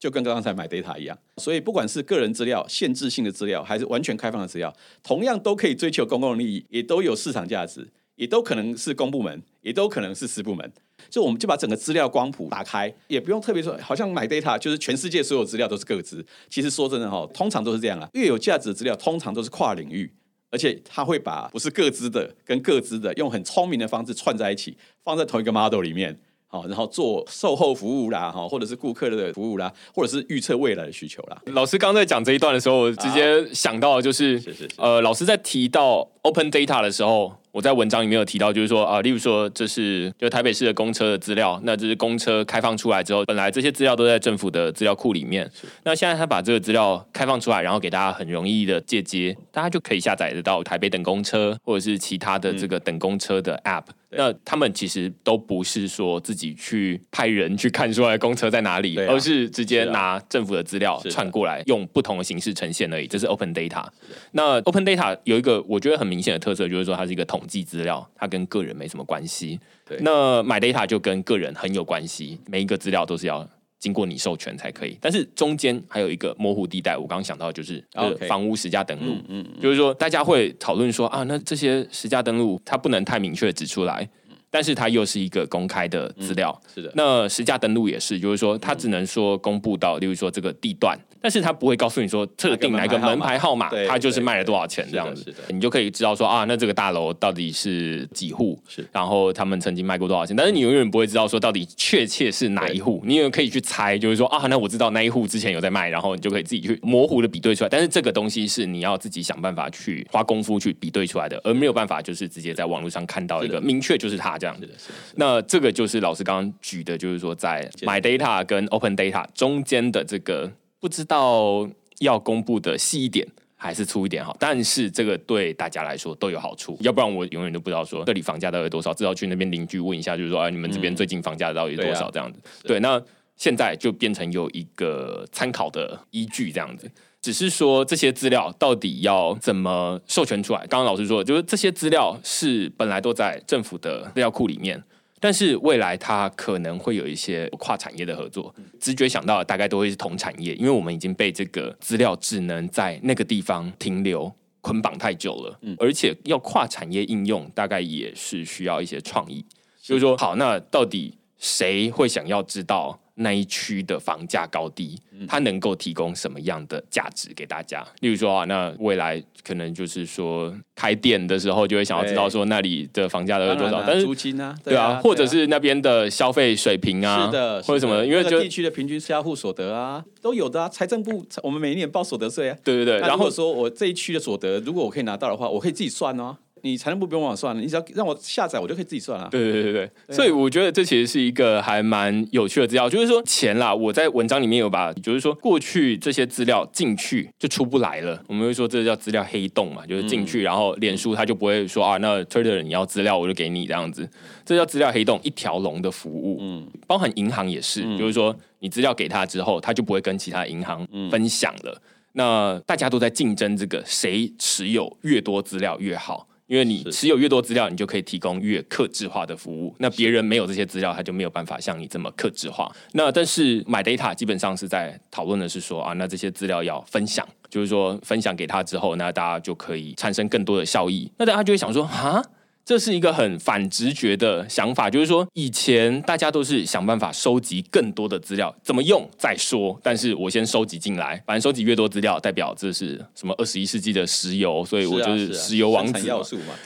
[0.06, 10.72] 就跟刚才买 data 一样，所以不管是个人资料、限制性的资料，还是完全开放的资料，同样都可以追求公共利益，也都有市场价值，也都可能是公部门，也都可能是私部门。
[11.10, 16.24] 就我们就把整个资料光谱打开，也不用特别说，好像买 data 就是全世界所有资料都是各自。
[16.50, 18.08] 其实说真的哈，通常都是这样啊。
[18.14, 20.14] 越有价值的资料，通常都是跨领域，
[20.52, 26.20] 而且它会把不是各自的跟各自的，用很聪明的方式串在一起，放在同一个 model 里面。
[26.48, 31.42] 好，然后做售后服务啦，哈，或者是顾客的服务啦，或者是预测未来的需求啦。
[31.48, 34.42] 老师刚在讲这一段的时候，我直接想到就是，
[34.78, 37.34] 呃，老师在提到 open data 的时候。
[37.56, 45.50] 我在文章里面有提到，就是说啊，例如说这是就台北市的公车的资料，那这是公车开放出来之后，本来这些资料都在政府的资料库里面，
[45.86, 53.86] 那现在他把这个资料开放出来，然后给大家很容易的借接，大家就可以下载得到台北等公车或者是其他的这个等公车的 App。
[54.18, 63.08] 那他们其实都不是说自己去派人去看出来公车在哪里，而是直接拿政府的资料串过来，用不同的形式呈现而已。
[63.08, 63.86] 这是 Open Data。
[64.32, 69.60] 那 Open Data 有一个我觉得很明显的特色，就是说它是一个统计资料，它跟个人没什么关系。
[70.00, 73.48] 那买 Data 就跟个人很有关系，每一个资料都是要
[73.80, 76.98] 经过你授权才可以，但是中间还有一个模糊地带。
[76.98, 77.84] 我刚刚想到就是
[78.28, 84.10] 房屋实价登录，嗯，就是说大家会讨论说啊，那这些实价登录它不能太明确指出来。
[84.56, 86.90] 但是它又是一个公开的资料，是的。
[86.96, 95.36] 那实价登录也是，就是说它只能说公布到，例如说这个地段，但是它不会告诉你说特定哪个门牌号码，它就是卖了多少钱这样子。
[95.50, 100.34] 你就可以知道说啊，那这个大楼到底是几户，是，然后他们曾经卖过多少钱。
[100.34, 107.70] 但是你永远不会知道说到底确切是哪一户，你也可以去猜，就是说啊，那我知道那一户之前有在卖，然后你就可以自己去模糊的比对出来。
[107.70, 114.94] 但是这个东西是你要自己想办法去花功夫去比对出来的，而没有办法就是直接在网络上看到一个明确就是他这样子。
[115.16, 121.68] 那那这个就是老师刚刚举的，就是说在 My Data 跟 Open Data 中间的这个不知道
[122.00, 132.40] 要公布的细一点还是粗一点好，但是这个对大家来说都有好处，要不然我永远都不知道说这里房价到底多少，至少去那边邻居问一下，就是说哎，你们这边最近房价到底多少这样子。
[132.64, 133.02] 对，那
[133.36, 136.90] 现在就变成有一个参考的依据这样子。
[137.26, 140.60] 只是说这些资料到底要怎么授权出来？
[140.68, 144.84] 刚刚老师说，就是这些资料是本来都在政府的资料库里面。
[145.20, 159.44] 但是未来它可能会有一些跨产业的合作，直觉想到的大概都会是同产业，因为我们已经被这个资料只能在那个地方停留捆绑太久了，嗯，而且要跨产业应用，大概也是需要一些创意，
[159.82, 163.00] 就是说，好，那到底谁会想要知道？
[163.16, 167.86] 那一区的房价高低，它能够提供什么样的价值给大家？
[168.02, 180.68] 例如说啊，那未来可能就是说开店的时候就会想要知道说那里的房价有多少，但是租金啊，对啊，或者是那边的消费水平啊，是的，或者什么，因为就地区的平均家户所得啊，都有的啊。
[180.68, 183.00] 财政部我们每一年报所得税啊，对对对。
[183.00, 186.36] 然后说我这一区的所得，如果我可以拿到的话，我可以自己算哦。
[186.66, 189.28] 你财政部不用我算了，你只要让我下载，我就可以自己算了。
[189.30, 189.92] 对对对对。
[190.10, 204.10] 所以我觉得这其实是一个还蛮有趣的资料，就是说钱啦，我在文章里面有把，就是说过去这些资料进去就出不来了，我们会说这叫资料黑洞嘛，就是进去，然后脸书它就不会说啊，那 Twitter 你要资料我就给你这样子，
[204.44, 211.80] 这叫资料黑洞，一条龙的服务，嗯，包含银行也是，就是说你资料给他之后，他就不会跟其他银行分享了，
[212.14, 216.28] 那大家都在竞争这个谁持有越多资料越好。
[216.48, 219.76] 因为你持有越多资料，你就可以提供越克制化的服务。
[219.80, 222.72] 那别人没有这些资料，他就没有办法像你这么克制化。
[222.94, 231.12] 那但是买 data 基本上是在讨论的是说啊，那这些资料要分享，就是说分享给他之后，那大家就可以产生更多的效益。
[231.18, 232.24] 那大家就会想说啊。
[232.66, 239.80] 这是一个很反直觉的想法，就是说以前大家都是想办法收集更多的资料，怎么用再说。
[239.84, 245.94] 但是我先收集进来，反正收集越多资料，代表这是什么二十一世纪的石油，所以我就是石油王子。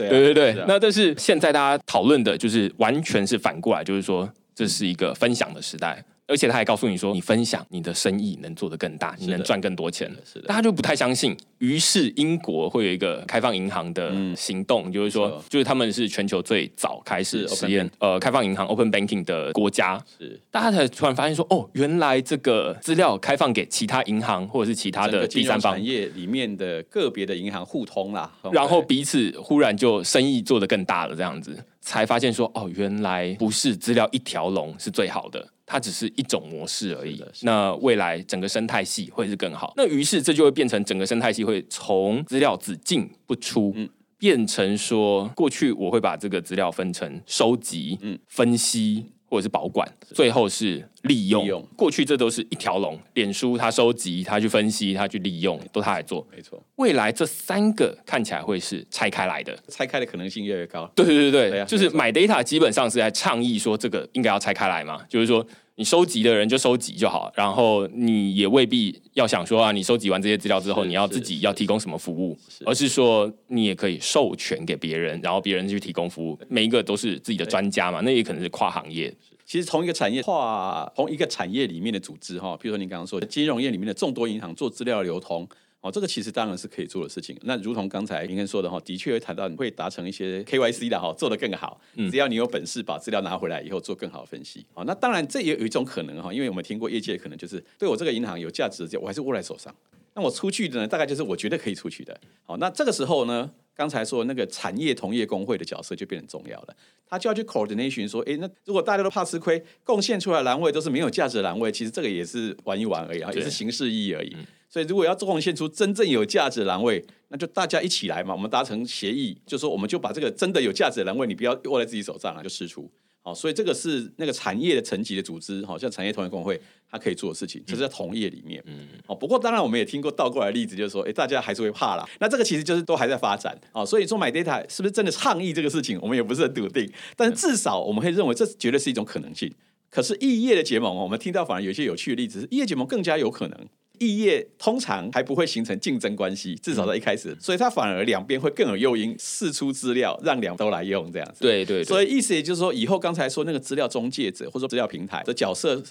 [0.08, 6.02] 对对对，那但是现在大家讨论的就是完全是反过来，就是说这是一个分享的时代。
[6.30, 10.10] 而且他还告诉你说，你分享你的生意能做得更大，你能赚更多钱。
[10.24, 11.36] 是的，大家就不太相信。
[11.58, 20.02] 于是英国会有一个开放银行的行动，就是说，就是他们是全球最早开始实验呃开放银行 （open banking） 的国家。
[20.20, 35.46] 是，大家才突然发现说，哦，原来这个资料开放给其他银行或者是其他的第三方产业里面的个别的银行互通啦，然后彼此忽然就生意做得更大了，这样子才发现说，哦，原来不是资料一条龙是最好的。
[35.72, 37.24] 它只是一种模式而已。
[37.44, 39.72] 那未来整个生态系会是更好。
[39.78, 43.76] 那于是这就会变成整个生态系会从资料只进不出，
[44.18, 49.06] 变成说过去我会把这个资料分成收集、分析。
[49.30, 51.65] 或者是保管，最后是利用。
[51.76, 56.28] 过去这都是一条龙，脸书它收集，它去分析，它去利用，都它来做。
[56.36, 60.92] 没错，未来这三个看起来会是拆开来的，拆开的可能性越来越高。
[60.96, 65.46] 对对对对，就是买 data 基本上是在倡议说这个应该要拆开来嘛，就是说。
[65.80, 79.15] 你收集的人就收集就好，然后你也未必要想说啊，你收集完这些资料之后，你要自己要提供什么服务，而是说你也可以授权给别人，然后别人去提供服务，每一个都是自己的专家嘛，那也可能是跨行业。
[79.46, 85.48] 其实同一个产业跨同一个产业里面的组织哈，比如说你刚刚说金融业里面的众多银行做资料流通。
[85.82, 87.38] 哦，这个其实当然是可以做的事情。
[87.44, 91.80] 那如同刚才林根说的哈，的确会谈到你会达成一些 KYC 的哈，做得更好。
[92.12, 94.65] 只要你有本事把资料拿回来以后做更好的分析。
[94.74, 99.74] 好，那当然这也有一种可能哈，因为我们听过业界可能就是对我这个银行有价值的，我还是握在手上。
[100.15, 102.20] 那我出去的呢，大概就是我觉得可以出去的。
[102.44, 106.75] 好，那这个时候呢，刚才说那个产业同业工会的角色就变得重要了。
[107.08, 114.36] 他就要去 coordination 说，哎，那如果大家都怕吃亏，贡献出来栏位都是没有价值的栏位，其实这个也是玩一玩而已啊，也是形式意义而已。
[114.70, 118.36] 所以，如果要贡献出真正有价值的栏位，那就大家一起来嘛。
[118.36, 122.90] 我们达成协议，就说我们就把这个真的有价值的栏位，你不要握在自己手上啊，就释出。
[123.22, 126.60] 好，所以这个是那个产业的层级的组织，好像产业同业工会，
[126.90, 128.63] 它可以做的事情，这是在同业里面。
[128.65, 132.08] 嗯，哦，不过当然我们也听过倒过来的例子，就是说，哎，大家还是会怕啦。
[132.20, 136.90] 那这个其实就是都还在发展啊，所以说买 data 是不是真的倡议这个事情，我们也不是很笃定。
[137.17, 139.52] 但是至少我们会认为这绝对是一种可能性。
[139.90, 143.67] 可是异业的结盟，我们听到反而有一些有趣的例子，是异业结盟更加有可能。
[144.00, 151.41] 异业通常还不会形成竞争关系，至少在一开始，所以它反而两边会更有诱因释出资料，让两都来用这样子。
[151.41, 151.83] 对对。
[151.83, 155.83] 所以意思也就是说，以后刚才说那个资料中介者或者说资料平台的角色，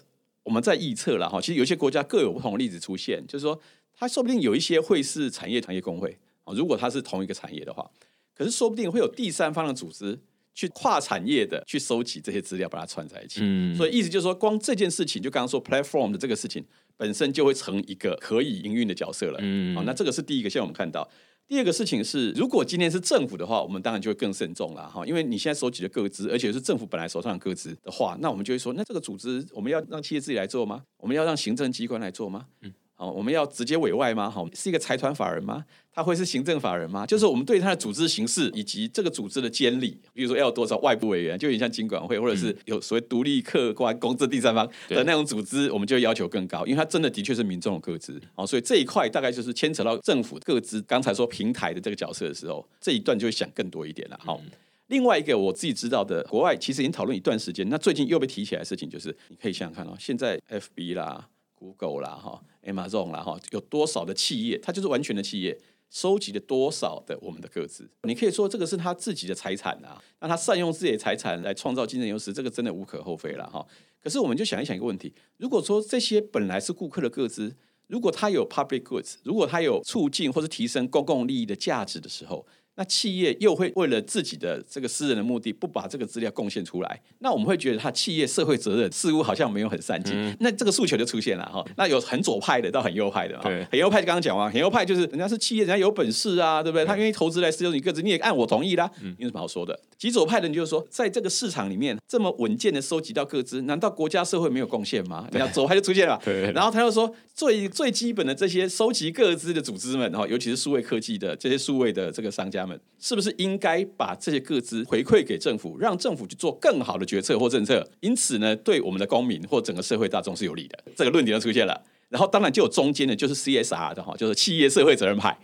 [0.43, 1.41] 我们在预测了哈。
[1.41, 3.61] 其实有些国家各有不同的例子出现，就是说，
[3.95, 7.89] 它说不定有一些会是产业产业工会啊，如果它是同一个产业的话，
[8.35, 10.19] 可是说不定会有第三方的组织。
[10.55, 13.39] 去跨产业的去收集这些资料，把它串在一起。
[13.43, 16.65] 嗯，所以意思就是说，光这件事情，就刚刚说 platform 的这个事情
[16.99, 19.39] 本身就会成一个可以营运的角色了。
[19.41, 21.09] 嗯，好，那这个是第一个，现在我们看到。
[21.47, 30.83] 第二个事情是，如果今天是政府的话，我们当然就会更慎重了哈，因为你现在收集的各资，而且是政府本来手上的各资的话，那我们就会说，那这个组织我们要让企业自己来做吗？
[30.99, 32.49] 我们要让行政机关来做吗？
[32.61, 32.75] 嗯。
[32.99, 34.29] 哦，我们要直接委外吗？
[34.29, 35.65] 好，是一个财团法人吗？
[35.93, 37.07] 他会是行政法人吗？
[37.07, 48.21] 就是我们对他的组织形式以及这个组织的监理，比如说要有多少外部委员，就有点像经管会，或者是有所谓独立、客观、公正第三方的那种组织，我们就要求更高，因为它真的的确是民众的各资。
[48.35, 50.83] 哦，所以这一块大概就是牵扯到政府各资。
[50.83, 54.19] 刚才说平台的这个角色的时候，这一段就会想更多一点了。
[54.21, 54.41] 好，
[54.89, 61.29] 另外一个我自己知道的，国外其实已经讨论一段时间，那最近又被提起来的事情，就是你可以想想看哦，现在 FB 啦。
[61.59, 65.59] Google 啦，哈，Amazon 啦，哈，有多少的企业，它就是完全的企业，
[65.91, 67.91] 收集了多少的我们的个资？
[68.05, 73.67] 你可以说这个是他自己的财产啊，那他善用自己的财产来创造竞争优势，这个真的无可厚非了，哈。
[74.01, 77.57] 可是我们就想一想一个问题：如果说这些本来是顾客的个资，
[77.89, 82.47] 如果它有 public goods，如果它有促进或是提升公共利益的价值的时候，
[82.79, 90.15] 那企业又会为了自己的这个私人的目的，不把这个资料贡献出来，那我们会觉得他企业社会责任似乎好像没有很善尽。
[90.39, 91.65] 那这个诉求就出现了哈。
[91.77, 93.65] 那有很左派的到很右派的对。
[93.73, 96.85] 很右派就刚刚讲完，很右派就是人家是企业，人家有本事啊，对不对？
[96.85, 98.89] 他愿意投资来私有你个资，你也按我同意啦。
[99.19, 99.77] 有什么好说的？
[99.99, 105.27] 极左派的人就是说，在这个市场里面这么稳健的收集到个资，难道国家社会没有贡献吗？
[105.33, 106.17] 你看左派就出现了。
[106.55, 112.81] 然后他又说，最最基本的这些收集个资的组织们，哈，尤其是数位科技的这些数位的这个商家们。
[113.01, 117.85] 是不是应该把这些个资回馈给政府，让政府去做更好的决策或政策？
[117.99, 120.79] 因此呢，对我们的公民或整个社会大众是有利的。
[120.95, 121.83] 这个论点就出现了。
[122.09, 125.37] 然后当然就有中间的，就是 CSR 的哈，就是企业社会责任派。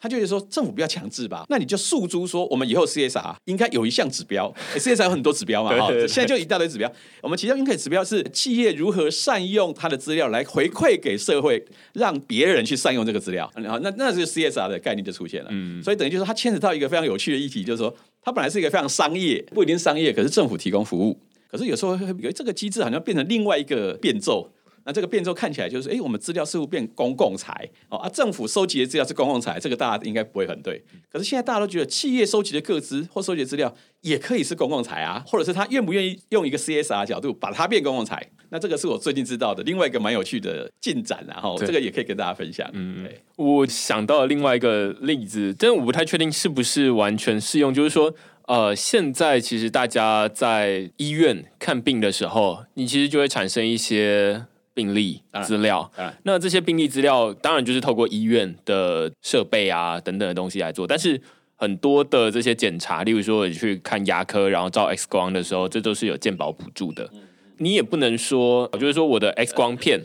[0.00, 1.44] 他就是说，政府不要强制吧？
[1.48, 6.90] 那你就诉诸说，我们以后 CSR 应该有一项指标， CSR 有很多指标嘛，哈，现在就一大堆指标。
[7.20, 13.50] 我们其中一个指标是企业如何善用它的资料来回馈给社会，让别人去善用这个资料。
[13.56, 15.48] 然后那那这个 CSR 的概念就出现了。
[15.50, 21.18] 嗯，所以等于就是它牵扯到一个非常有趣的议题，就是说，它本来是一个非常商业，不一定商业，可是政府提供服务，
[21.50, 24.48] 可是有时候有这个机制好像变成另外一个变奏。
[24.88, 30.82] 那这个变奏看起来就是，哎，我们资料似乎变公共财哦，啊，政府收集的资料是公共财，这个大家应该不会很对。
[31.12, 38.30] 可是现在大家都觉得，企业收集的个资或收集的资料也可以是公共财啊，或者是他愿不愿意用一个 CSR 角度把它变公共财？
[38.48, 42.66] 那这个是我最近知道的另外一个蛮有趣的进展，然后这个也可以跟大家分享。
[42.72, 48.14] 嗯，我想到了另外一个例子，但我不太确定是不是完全适用，就是说，
[48.46, 54.46] 呃，现在其实大家在医院看病的时候，你其实就会产生一些。
[54.78, 55.90] 病例资料，
[56.22, 61.20] 那这些病例资料当然就是透过医院的设备啊等等的东西来做，但是
[61.56, 67.10] 很多的这些检查，例如说你去看牙科，然后照 X 光的时候，这都是有健保补助的。
[67.56, 70.00] 你也不能说，就是说我的 X 光片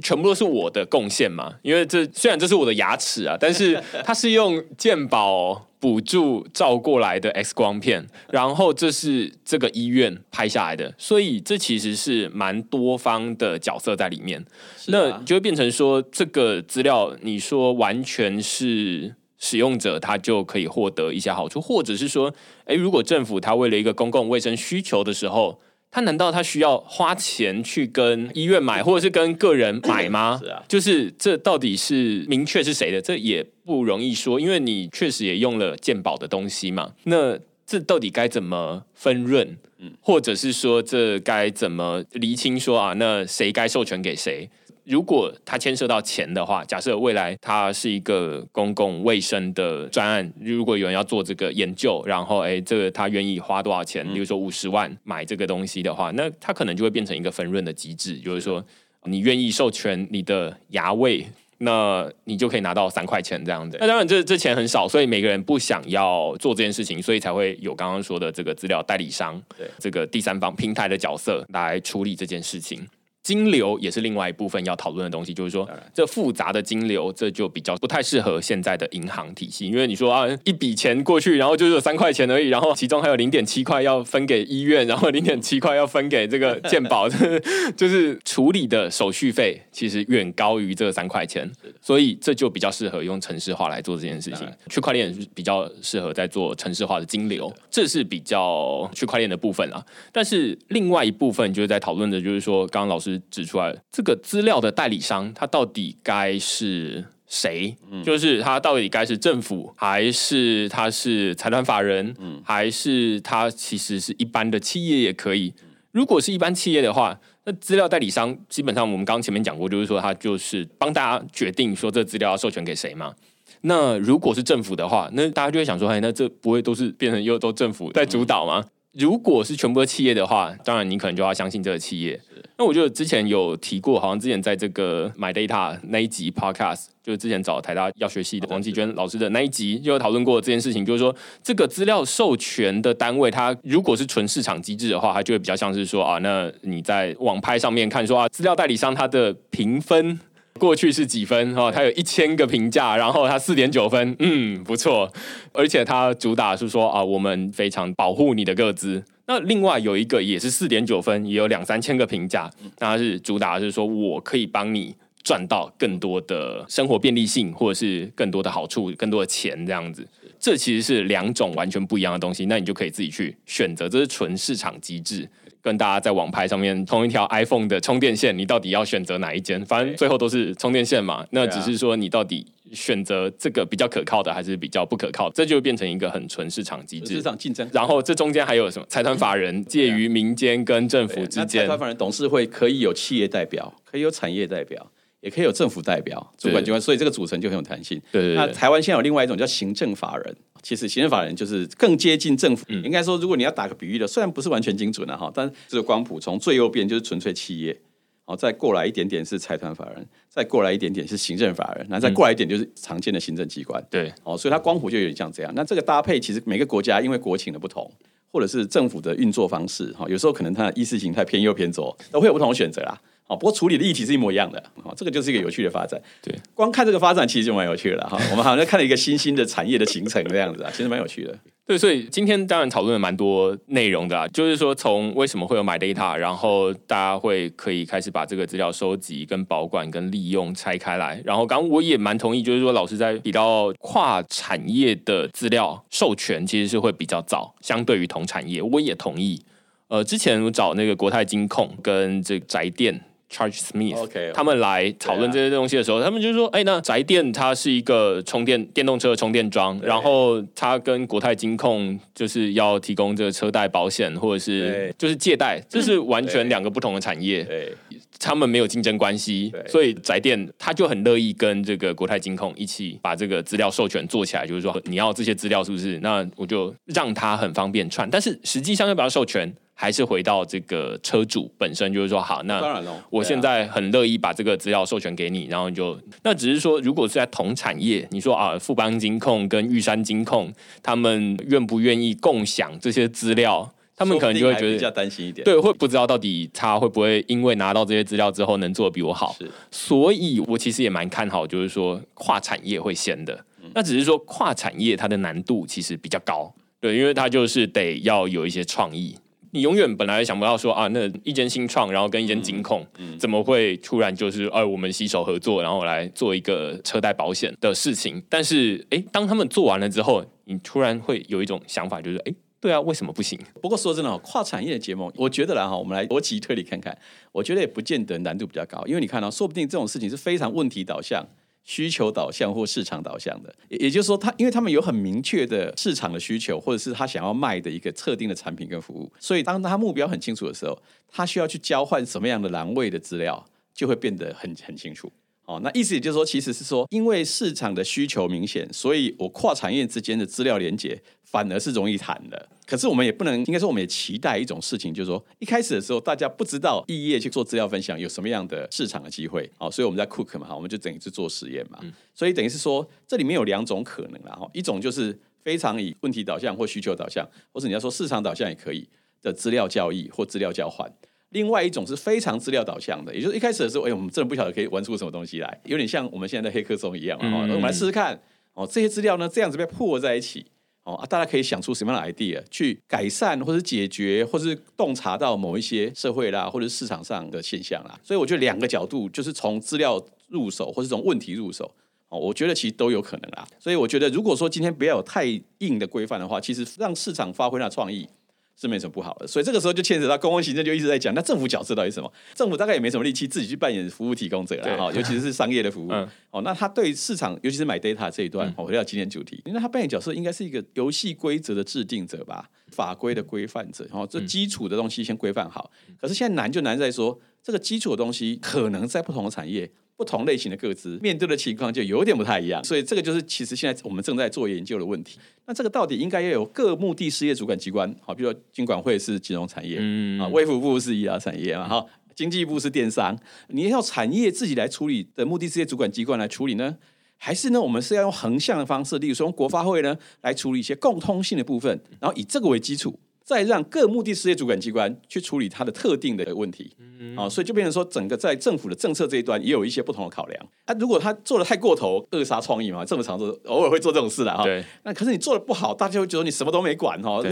[0.00, 5.68] 全部都是我的贡献嘛，因为这虽然这是我的牙齿啊，但是它是用健保。
[5.84, 14.42] 补助照过来的 X 光片，然后这是这个医院拍下来的，所以这其实是蛮多方的角色在里面，
[14.86, 22.32] 那就会变成说这个资料，你说完全是使用者他就可以获得一些好处，或者是说，
[22.64, 25.60] 诶，如果政府他为了一个公共卫生需求的时候。
[25.94, 30.36] 他难道他需要花钱去跟医院买，或者是跟个人买吗？
[30.42, 33.00] 是啊，就是这到底是明确是谁的？
[33.00, 36.94] 这也不容易说，因为你确实也用了鉴宝的东西嘛。
[37.04, 39.56] 那这到底该怎么分润？
[39.78, 42.58] 嗯，或者是说这该怎么厘清？
[42.58, 44.50] 说啊，那谁该授权给谁？
[44.84, 58.64] 如果它牵涉到钱的话，假设未来它是一个公共卫生的专案，如果有人要做这个研究，然后哎，这个他愿意花多少钱，比如说五十万买这个东西的话，那它可能就会变成一个分润的机制，就是说
[59.04, 61.26] 你愿意授权你的牙位。
[61.58, 63.78] 那你就可以拿到三块钱这样子。
[63.80, 72.86] 那当然这这钱很少，所以每个人不想要做这件事情，所以才会有刚刚说的这个资料代理商，对这个第三方平台的角色来处理这件事情。
[73.24, 87.08] 金流也是另外一部分要讨论的东西，就是说这复杂的金流，这就比较不太适合现在的银行体系，因为你说啊，一笔钱过去，然后就是有三块钱而已，然后其中还有零点七块要分给医院，然后零点七块要分给这个健保，
[87.74, 91.50] 就是处理的手续费其实远高于这三块钱，
[91.80, 94.46] 所以这就比较适合用城市化来做这件事情。
[94.68, 99.82] 区块链比较适合在做城市化的金流，这是比较区块链的部分啊。
[100.12, 103.13] 但是另外一部分就是在讨论的，就是说刚刚老师。
[103.30, 107.76] 指出来，这个资料的代理商他到底该是谁？
[108.04, 115.54] 就是他到底该是政府，还是他是财团法人，还是他其实是一般的企业也可以？
[115.92, 123.14] 如果是一般企业的话，那资料代理商基本上我们刚前面讲过，就是说他就是帮大家决定说这资料要授权给谁嘛。
[123.60, 128.64] 那如果是政府的话，那大家就会想说，哎，那这不会都是变成又都政府在主导吗？
[128.94, 132.20] 如果是全部的企业的话，当然你可能就要相信这个企业。
[132.56, 140.86] 那我觉得之前有提过，好像之前在这个 My Data 那一集 Podcast，就是之前找台大药学系的王继娟老师的那一集，就有讨论过这件事情。
[140.86, 150.20] 就是说，这个资料授权的单位，它如果是纯市场机制的话，它就会比较像是说啊，那你在网拍上面看说啊，资料代理商它的评分。
[150.60, 151.52] 过去是几分？
[151.54, 155.12] 哈，它有一千个评价，然后它四点九分，嗯，不错。
[155.52, 159.02] 而且它主打是说啊，我们非常保护你的个资。
[159.26, 162.48] 那另外有一个也是四点九分，也有两三千个评价，
[162.78, 164.94] 那它是主打是说我可以帮你
[165.24, 170.06] 赚到更多的生活便利性，或者是更多的好处、更多的钱这样子。
[170.44, 175.26] 这其实是两种完全不一样的东西，那你就可以自己去选择，这是纯市场机制。
[175.62, 179.64] 跟大家在网拍上面同一条 iPhone 的充电线，你到底要选择哪一间？
[179.64, 181.26] 反正最后都是充电线嘛。
[181.30, 185.30] 那只是说你到底选择这个比较可靠的，还是比较不可靠？
[185.30, 187.66] 这就变成一个很纯市场机制，市场竞争。
[187.72, 188.84] 然后这中间还有什么？
[188.90, 191.62] 财团法人介于民间跟政府之间。
[191.62, 194.90] 财团法人董事会可以有企业代表，可以有产业代表，
[195.24, 198.00] 也可以有政府代表、主管机关，所以这个组成就很有弹性。
[198.12, 198.34] 对对。
[198.36, 200.36] 那台湾现在有另外一种叫行政法人。
[200.62, 202.64] 其实行政法人就是更接近政府。
[202.70, 207.78] 应该说，如果你要打个比喻的，虽然不是完全精准的哈，但这个光谱从最右边就是纯粹企业，
[208.24, 213.82] 哦，再过来一点点是财团法人，再过来一点点是行政法人，那再过来一点就是常见的行政机关。
[213.90, 215.52] 对，哦，所以它光谱就有点像这样。
[215.54, 217.90] 那这个搭配其实每个国家因为国情的不同，
[218.32, 222.98] 或者是政府的运作方式，哈，有时候可能它的意识形态偏右偏左，都会有不同的选择啦。
[223.26, 226.00] 哦，不过处理的议题是一模一样的，哦，这个就是一个有趣的发展。
[226.22, 228.18] 对，光看这个发展其实就蛮有趣的哈。
[228.30, 231.34] 我们好像看了一个新兴的产业的形成这样子啊，其实蛮有趣的。
[231.66, 241.22] 对，所以今天当然讨论了蛮多内容的啊，就是说从为什么会有 My Data，然后大家会可以开始把这个资料收集、跟保管、跟利用拆开来。
[241.24, 249.42] 然后刚我也蛮同意，就是说老师在提到跨产业的资料授权其实是会比较早，相对于同产业，我也同意。
[249.88, 253.00] 呃，之前我找那个国泰金控跟这个宅电。
[253.30, 267.74] Charge Smith，他们来讨论这些东西的时候，他们就说：“哎，那宅电它是一个充电电动车的充电桩，然后它跟国泰金控就是要提供这个车贷保险或者是就是借贷，这是完全两个不同的产业。
[268.20, 275.98] 他们没有竞争关系，所以宅电他就很乐意跟这个国泰金控一起把这个资料授权做起来，就是说你要这些资料是不是？
[276.00, 290.52] 那我就让他很方便串，但是实际上要不要授权？”还是回到这个车主本身，就是说，好，那当然了，我现在很乐意把这个资料授权给你，然后就那只是说，如果是在同产业，你说啊，富邦金控跟玉山金控，
[290.82, 293.70] 他们愿不愿意共享这些资料？
[293.96, 299.36] 他们可能就会觉得比较担心一点，对，会不知道到底他会不会因为拿到这些资料之后能做的比我好。
[299.38, 303.44] 是，所以我其实也蛮看好，就是说跨产业会先的。
[303.72, 309.16] 那只是说跨产业它的难度其实比较高，对，因为它就是得要有一些创意。
[309.54, 312.84] 你永远本来想不到说啊，那一间新创，然后跟一间金控，
[313.16, 318.20] 怎么会突然就是哎，我们携手合作，然后来做一个车贷保险的事情？
[318.28, 323.38] 但是哎，当他们做完了之后，你突然会有一种想法，就是哎，对啊，为什么不行？
[323.62, 326.98] 不过说真的，跨产业的结盟，我觉得啦哈，我们来逻辑推理看看，
[327.30, 331.24] 我觉得也不见得难度比较高，因为你看到，说不定这种事情是非常问题导向。
[331.64, 345.10] 需求导向或市场导向的，也也就是说，他因为他们有很明确的市场的需求，或者是他想要卖的一个特定的产品跟服务，所以当他目标很清楚的时候，他需要去交换什么样的栏位的资料，就会变得很很清楚。
[345.46, 352.48] 哦，那意思也就是说，其实是说，因为市场的需求明显，所以我跨产业之间的资料连接反而是容易谈的。
[352.66, 361.78] 可是我们也不能，应该说我们也期待一种事情，就是说一开始的时候，大家不知道异业去做资料分享有什么样的市场的机会，哦，所以我们在 Cook 嘛，哈，我们就等于是做实验嘛，
[362.14, 368.88] 所以等于是说，这里面有两种可能啦，哈，一种就是非常以问题导向或需求导向，或者你要说市场导向也可以
[369.20, 370.90] 的资料交易或资料交换。
[371.34, 377.42] 另外一种是非常资料导向的，也就是一开始的时候，哎，我们真的不晓得可以玩出什么东西来，有点像我们现在的黑客松一样啊。
[377.42, 378.18] 我们来试试看，
[378.54, 380.46] 哦，这些资料呢这样子被破在一起，
[380.84, 387.98] 哦啊，大家可以想出什么样的 idea 去改善或是解决，或是洞察到某一些社会啦或者市场上的现象啦。
[388.04, 391.68] 所以我觉得两个角度就是从资料入手，或是从问题入手，
[392.10, 393.44] 哦，我觉得其实都有可能啦。
[393.58, 395.24] 所以我觉得如果说今天不要有太
[395.58, 398.08] 硬的规范的话，其实让市场发挥它的创意。
[398.56, 402.12] 是没什么不好的，所以这个时候就牵扯到公共行政，就一直在讲，那政府角色到底什么？
[402.34, 405.90] 政府大概也没什么力气自己去扮演服务提供者了哈，尤其是商业的服务。
[406.30, 413.84] 哦，那他对市场，尤其是买 data 这一段，我回到今天主题，那他扮演角色应该是一个游戏规则的制定者吧，法规的规范者。
[413.90, 419.70] 然后这基础的东西先规范好，可是现在难就难在说，这个基础的东西可能在不同的产业。
[419.96, 425.18] 不同类型的各资面对的情况就有点不太一样，所以这个就是其实现在我们正在做研究的问题。
[425.46, 433.16] 那这个到底应该要有各目的事业主管机关，好，比如说金管会是金融产业，嗯啊，卫福部是医疗产业嘛，哈，经济部是电商，
[433.48, 436.76] 你要产业自己来处理的目的事业主管机关来处理呢，
[437.16, 442.98] 还是呢，我们是要用横向的方式，例如说国发会呢来处理一些共通性的部分，然后以这个为基础。
[443.24, 446.76] 再让各目的事业主管机关去处理它的特定的问题，
[447.16, 450.46] 啊，所以就变成说，整个在政府的政策这一端也有一些不同的考量。
[450.66, 454.44] 啊，如果他做的太过头，扼杀创意嘛，这么长做，偶尔会做这种事的哈。
[454.44, 454.62] 对。
[454.82, 457.22] 那可是你做的不好，大家会觉得你什么都没管哈。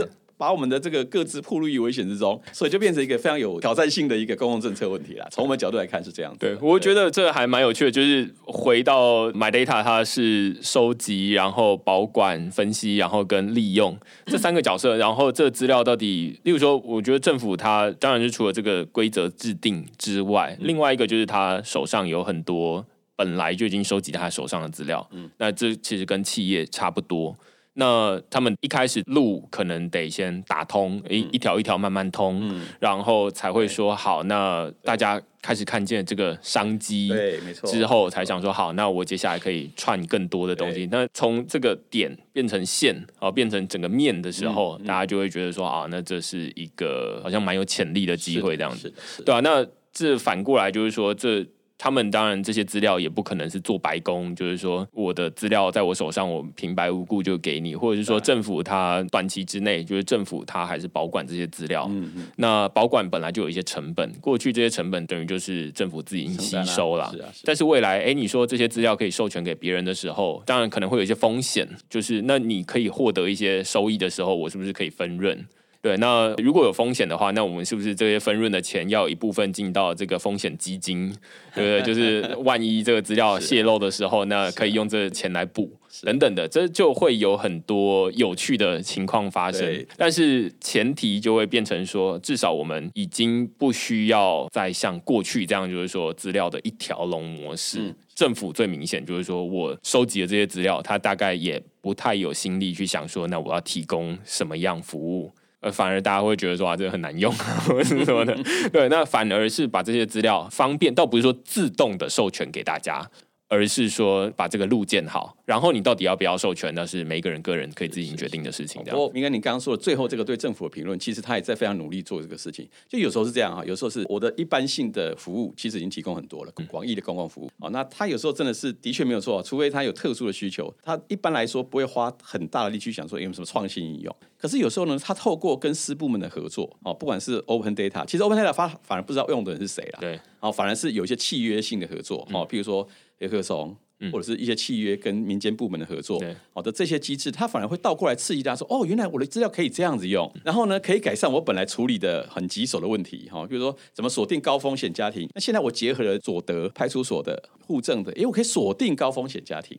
[0.43, 5.29] 把我们的这个各自暴露于危险之中，所以就变成一个非常有挑战性的一个公共政策问题了。
[5.31, 6.37] 从我们角度来看是这样。
[6.37, 14.97] 对，我觉得这还蛮有趣的，就是回到 My Data，它是收集、然后保管、分析，然后跟利用这三个角色。
[14.99, 22.85] 然后这资料到底，例如说，我觉得政府它当然是除了这个规则制定之外，另外一个就是他手上有很多
[23.15, 25.09] 本来就已经收集他手上的资料。
[25.13, 27.37] 嗯，那这其实跟企业差不多。
[27.75, 34.23] 那他们一开始路可能得先打通，一一条一条慢慢通，然后才会说好。
[34.25, 37.71] 那大家开始看见这个商机，对，没错。
[37.71, 40.87] 之后才想说好，那我接下来可以串更多的东西。
[40.91, 48.93] 那从这个点变成线，啊，变成整个面的时候，大家就会觉得说啊，那这是一个好像蛮有潜力的机会这样子，
[49.25, 51.47] 对啊，那这反过来就是说这。
[51.83, 61.89] 他们当然这些资料也不可能是做白工，就是说我的资料在我手上，我平白无故就给你，或者是说政府它短期之内，就是政府它还是保管这些资料。
[61.91, 62.29] 嗯嗯。
[62.37, 67.11] 那保管本来就有一些成本，过去这些成本等于就是政府自己吸收了。
[67.13, 67.29] 是啊。
[67.43, 75.45] 但是未来，哎，你说这些资料可以授权给别人的时候，当然可能会有一些风险，就是那你可以获得一些收益的时候，我是不是可以分润？
[75.83, 81.13] 对，那如果有风险的话，那我们是不是这些分润的钱要一部分进到这个风险基金？
[81.53, 81.83] 对不对？
[81.85, 85.69] 就是万一这个资料泄露的时候，那可以用这钱来补
[86.03, 89.85] 等等的，这就会有很多有趣的情况发生。
[89.97, 97.93] 但是前提就会变成说，至少我们已经不需要再像过去这样，就是说资料的一条龙模式。
[98.15, 105.33] 政府最明显就是说我收集的这些资料，他大概也不太有心力去想说，那我要提供什么样服务。
[105.63, 107.33] 呃，反而大家会觉得说啊，这个很难用，
[107.67, 108.37] 或者什么的。
[108.73, 113.09] 对，那反而是把这些资料方便，倒不是说自动的授权给大家。
[113.53, 118.83] 而是说把这个路建好，然后你到底要不要授权，那是每一个人个人可以自行决定的事情。
[118.83, 122.67] 不过，明哥，你刚刚说的最后这个对政府的评论，其实他也在非常努力做这个事情。
[122.89, 127.51] 就有时候是这样啊，有时候是我的一般性的服务，其实已经提供很多了，广义的公共服务。
[127.59, 134.17] 哦，那他有时候真的是的确没有错，除非他有特殊的需求，他一般来说不会花很大的力气想说有什么创新应用。
[134.39, 142.87] 可是有时候呢，他透过跟私部门的合作，哦，不管是 Open Data，其实 Open Data 发反而不知道用的人是谁了，对，哦，反而是有一些契约性的合作，哦，譬如说
[143.23, 143.77] 黑客松。
[144.11, 146.21] 或者是一些契约跟民间部门的合作，
[146.53, 155.29] 好的这些机制，它反而会倒过来刺激大家说：哦，原来我的资料可以这样子用，然后呢，可以改善我本来处理的很棘手的问题，哈，比如说怎么锁定高风险家庭。
[155.37, 159.79] 那现在我结合了佐德派出所的户政的，哎，我可以锁定高风险家庭。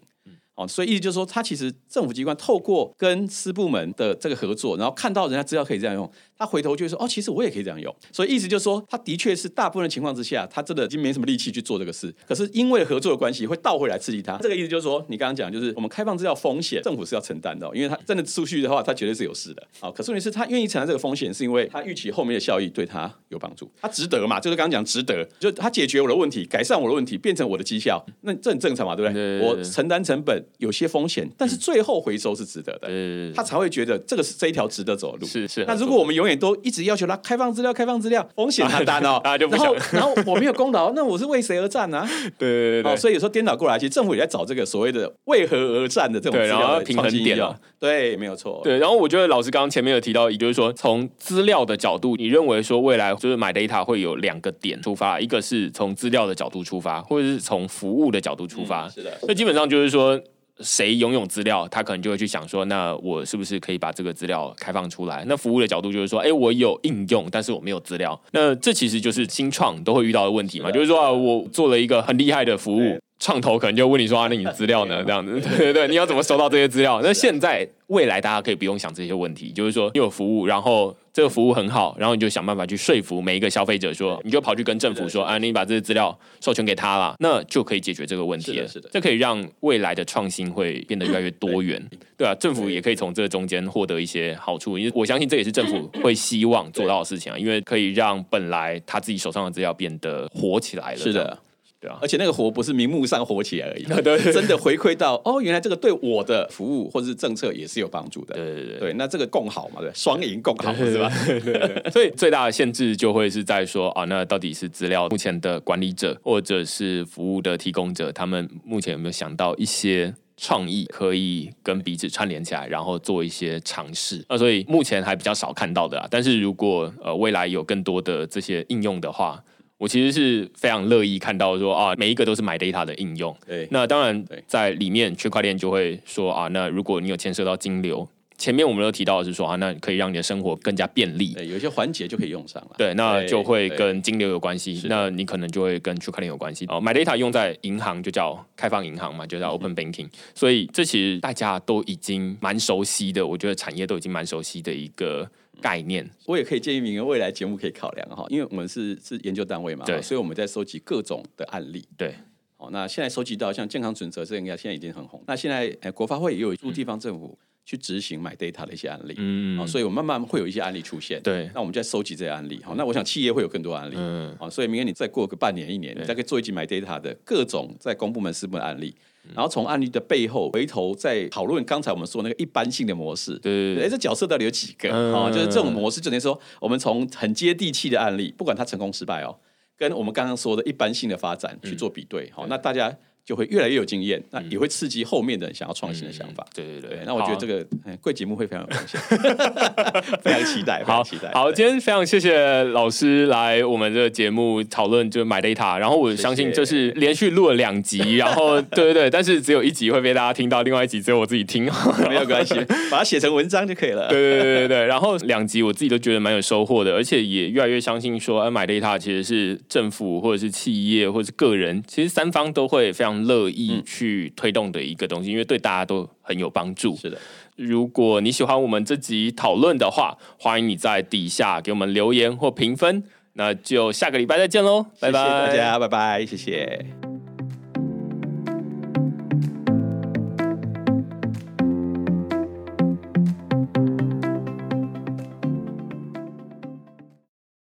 [0.56, 6.10] 哦，所以意思就是说，它其实政府机关透过跟私部门的这个合作，然后看到人家资料可以这样用，
[6.44, 7.96] 他回头就会说，哦，其实我也可以这样用。
[8.12, 12.14] 所以意思就是说，他的确是大部分的情况之下，他真的已经没什么力气去做这个事。
[12.28, 14.38] 可是因为合作的关系，会倒回来刺激他。
[14.40, 19.66] 这个意思就是说，你刚刚讲就是我们开放资料风险，政府是要承担的，因为他真的出去的话，他绝对是有事的。
[19.80, 24.38] 好，可是问题是，他愿意承担这个风险，是因为他预期后面的效益对他有帮助，他值得嘛？
[24.38, 29.40] 就是刚刚讲值得，就他解决我的问题，改善我的问题，变成我的绩效，那这很正常嘛，对不对？
[29.40, 31.30] 我承担成本，有些风险。
[31.38, 35.28] 但是最后回收是值得的，他才会觉得这个是这一条值得走的路。
[35.28, 35.64] 是是。
[35.66, 42.08] 那如果我们永远都一直要求他开放资料、开放资料，风险他担哦， 然后然后我没有功劳， 那我是为谁而战呢？
[42.38, 42.96] 对对对。
[42.98, 47.56] 所以有时候颠倒过来，其实政府也在找这个所谓的为何而战的这种然后平衡点哦。
[47.80, 48.62] 对，没有错。
[48.64, 58.88] 对，然后我觉得老师刚刚前面有提到，也就是说从资料的角度，你认为说未来就是买 data 会有两个点出发，一个是从资料的角度出发，或者是从服务的角度出发。
[58.88, 59.12] 是的。
[59.28, 60.20] 那基本上就是说。
[60.60, 65.24] 谁拥有资料，他可能就会去想说，那我是不是可以把这个资料开放出来？
[65.28, 68.20] 那服务的角度就是说，哎，我有应用，但是我没有资料。
[68.32, 73.00] 那这其实就是新创都会遇到的问题嘛，就是说啊，我做了一个很厉害的服务。
[73.24, 75.02] 创投可能就问你说啊，那你的资料呢？
[75.08, 77.00] 这样子， 对对对，你要怎么收到这些资料？
[77.02, 88.68] 那现在未来大家可以不用想这些问题，就是说你有服务，然后这个服务很好，然后你就想办法去说服每一个消费者，说你就跑去跟政府说啊，你把这些资料授权给他了，那就可以解决这个问题了。
[88.68, 91.82] 是的，这可以让未来的创新会变得越来越多元，
[92.18, 100.98] 对啊，政府也可以从这中间获得一些好处，因为我相信这也是政府会希望做到的事情啊，因为可以让本来他自己手上的资料变得活起来了。
[100.98, 101.40] 是的。
[101.84, 108.36] 对啊，而且那个活不是明目上火起来而已， 对，真的回馈到哦，原来这个对我的服务或者是政策也是有帮助的。
[108.36, 111.12] 对对对，对，那这个共好嘛，对，双赢共好是吧？
[111.28, 124.24] 对， 所以最大的限制就会是在说啊，那到底是资料目前的管理者或者是服务的提供者，他们目前有没有想到一些创意可以跟彼此串联起来，然后做一些尝试？
[124.30, 126.08] 那所以目前还比较少看到的啊。
[126.10, 129.44] 但是如果呃未来有更多的这些应用的话，
[129.84, 133.36] 我其实是非常乐意看到说啊，每一个都是买 data 的应用。
[133.46, 138.08] 对，那当然在里面区块链就会说啊，那如果你有牵涉到金流，
[138.38, 141.34] 前面我们都提到的是说啊，那可以让你的生活更加便利。
[141.34, 142.76] 对，有一些环节就可以用上了。
[142.78, 144.82] 对，那就会跟金流有关系。
[144.86, 146.66] 那你可能就会跟区块链有关系。
[146.70, 150.08] 哦，买 data 用在银行就叫开放银行嘛，就叫 open banking。
[150.34, 155.30] 所以这其实大家都已经蛮熟悉的，我觉得产业都已经蛮熟悉的一个。
[155.62, 162.16] 概念，我也可以建议明个未来节目可以考量哈，因为我们是是研究单位嘛，对，所以我们在收集各种的案例，对，
[162.58, 178.96] 好，那现在收集到像健康准则这应该现在已经很红，那现在哎国发会也有助地方政府去执行买 data 的一些案例，嗯，好，所以我慢慢会有一些案例出现，对，那我们在收集这些案例，好，那我想企业会有更多案例，嗯，好，所以明年你再过个半年一年，你再可以做一集买 data 的各种在公部门私部门案例。
[179.34, 185.32] 然后从案例的背后回头再讨论刚才我们说那个一般性的模式，对，哎，这角色到底有几个啊？
[185.32, 189.38] 就是这种模式，就等于说我们从很接地气的案例，不管它成功失败哦，
[189.78, 192.98] 跟我们刚刚说的一般性的发展去做比对，好，那大家。
[193.26, 196.46] 就会越来越有经验，那也会刺激后面的人想要创新的想法。
[196.54, 197.66] 对对对，那我觉得这个
[198.02, 199.00] 贵节目会非常有贡献，
[200.22, 201.32] 非常期待，好期待。
[201.32, 205.78] 好，今天非常谢谢老师来我们这个节目讨论，就买 data。
[205.78, 211.64] 然后我相信就是连续录了两集，然后 对对对，但是只有一集会被大家听到，另外一集只有我自己听，
[212.10, 212.56] 没有关系，
[212.92, 214.10] 把它写成文章就可以了。
[214.10, 223.84] 对对对对对，然后两集我自己都觉得蛮有收获的，而且也越来越相信说，买 data 其实是政府或者是企业或者是个人，其实三方都会非常乐意。
[223.86, 226.96] 去推动的一个东西，因为对大家都很有帮助。
[226.96, 227.18] 是的，
[227.56, 233.04] 如果你喜欢我们这集讨论的话，欢迎你在底下给我们留言或评分。
[233.34, 237.13] 那就下个礼拜再见喽，拜拜，大家拜拜，谢谢。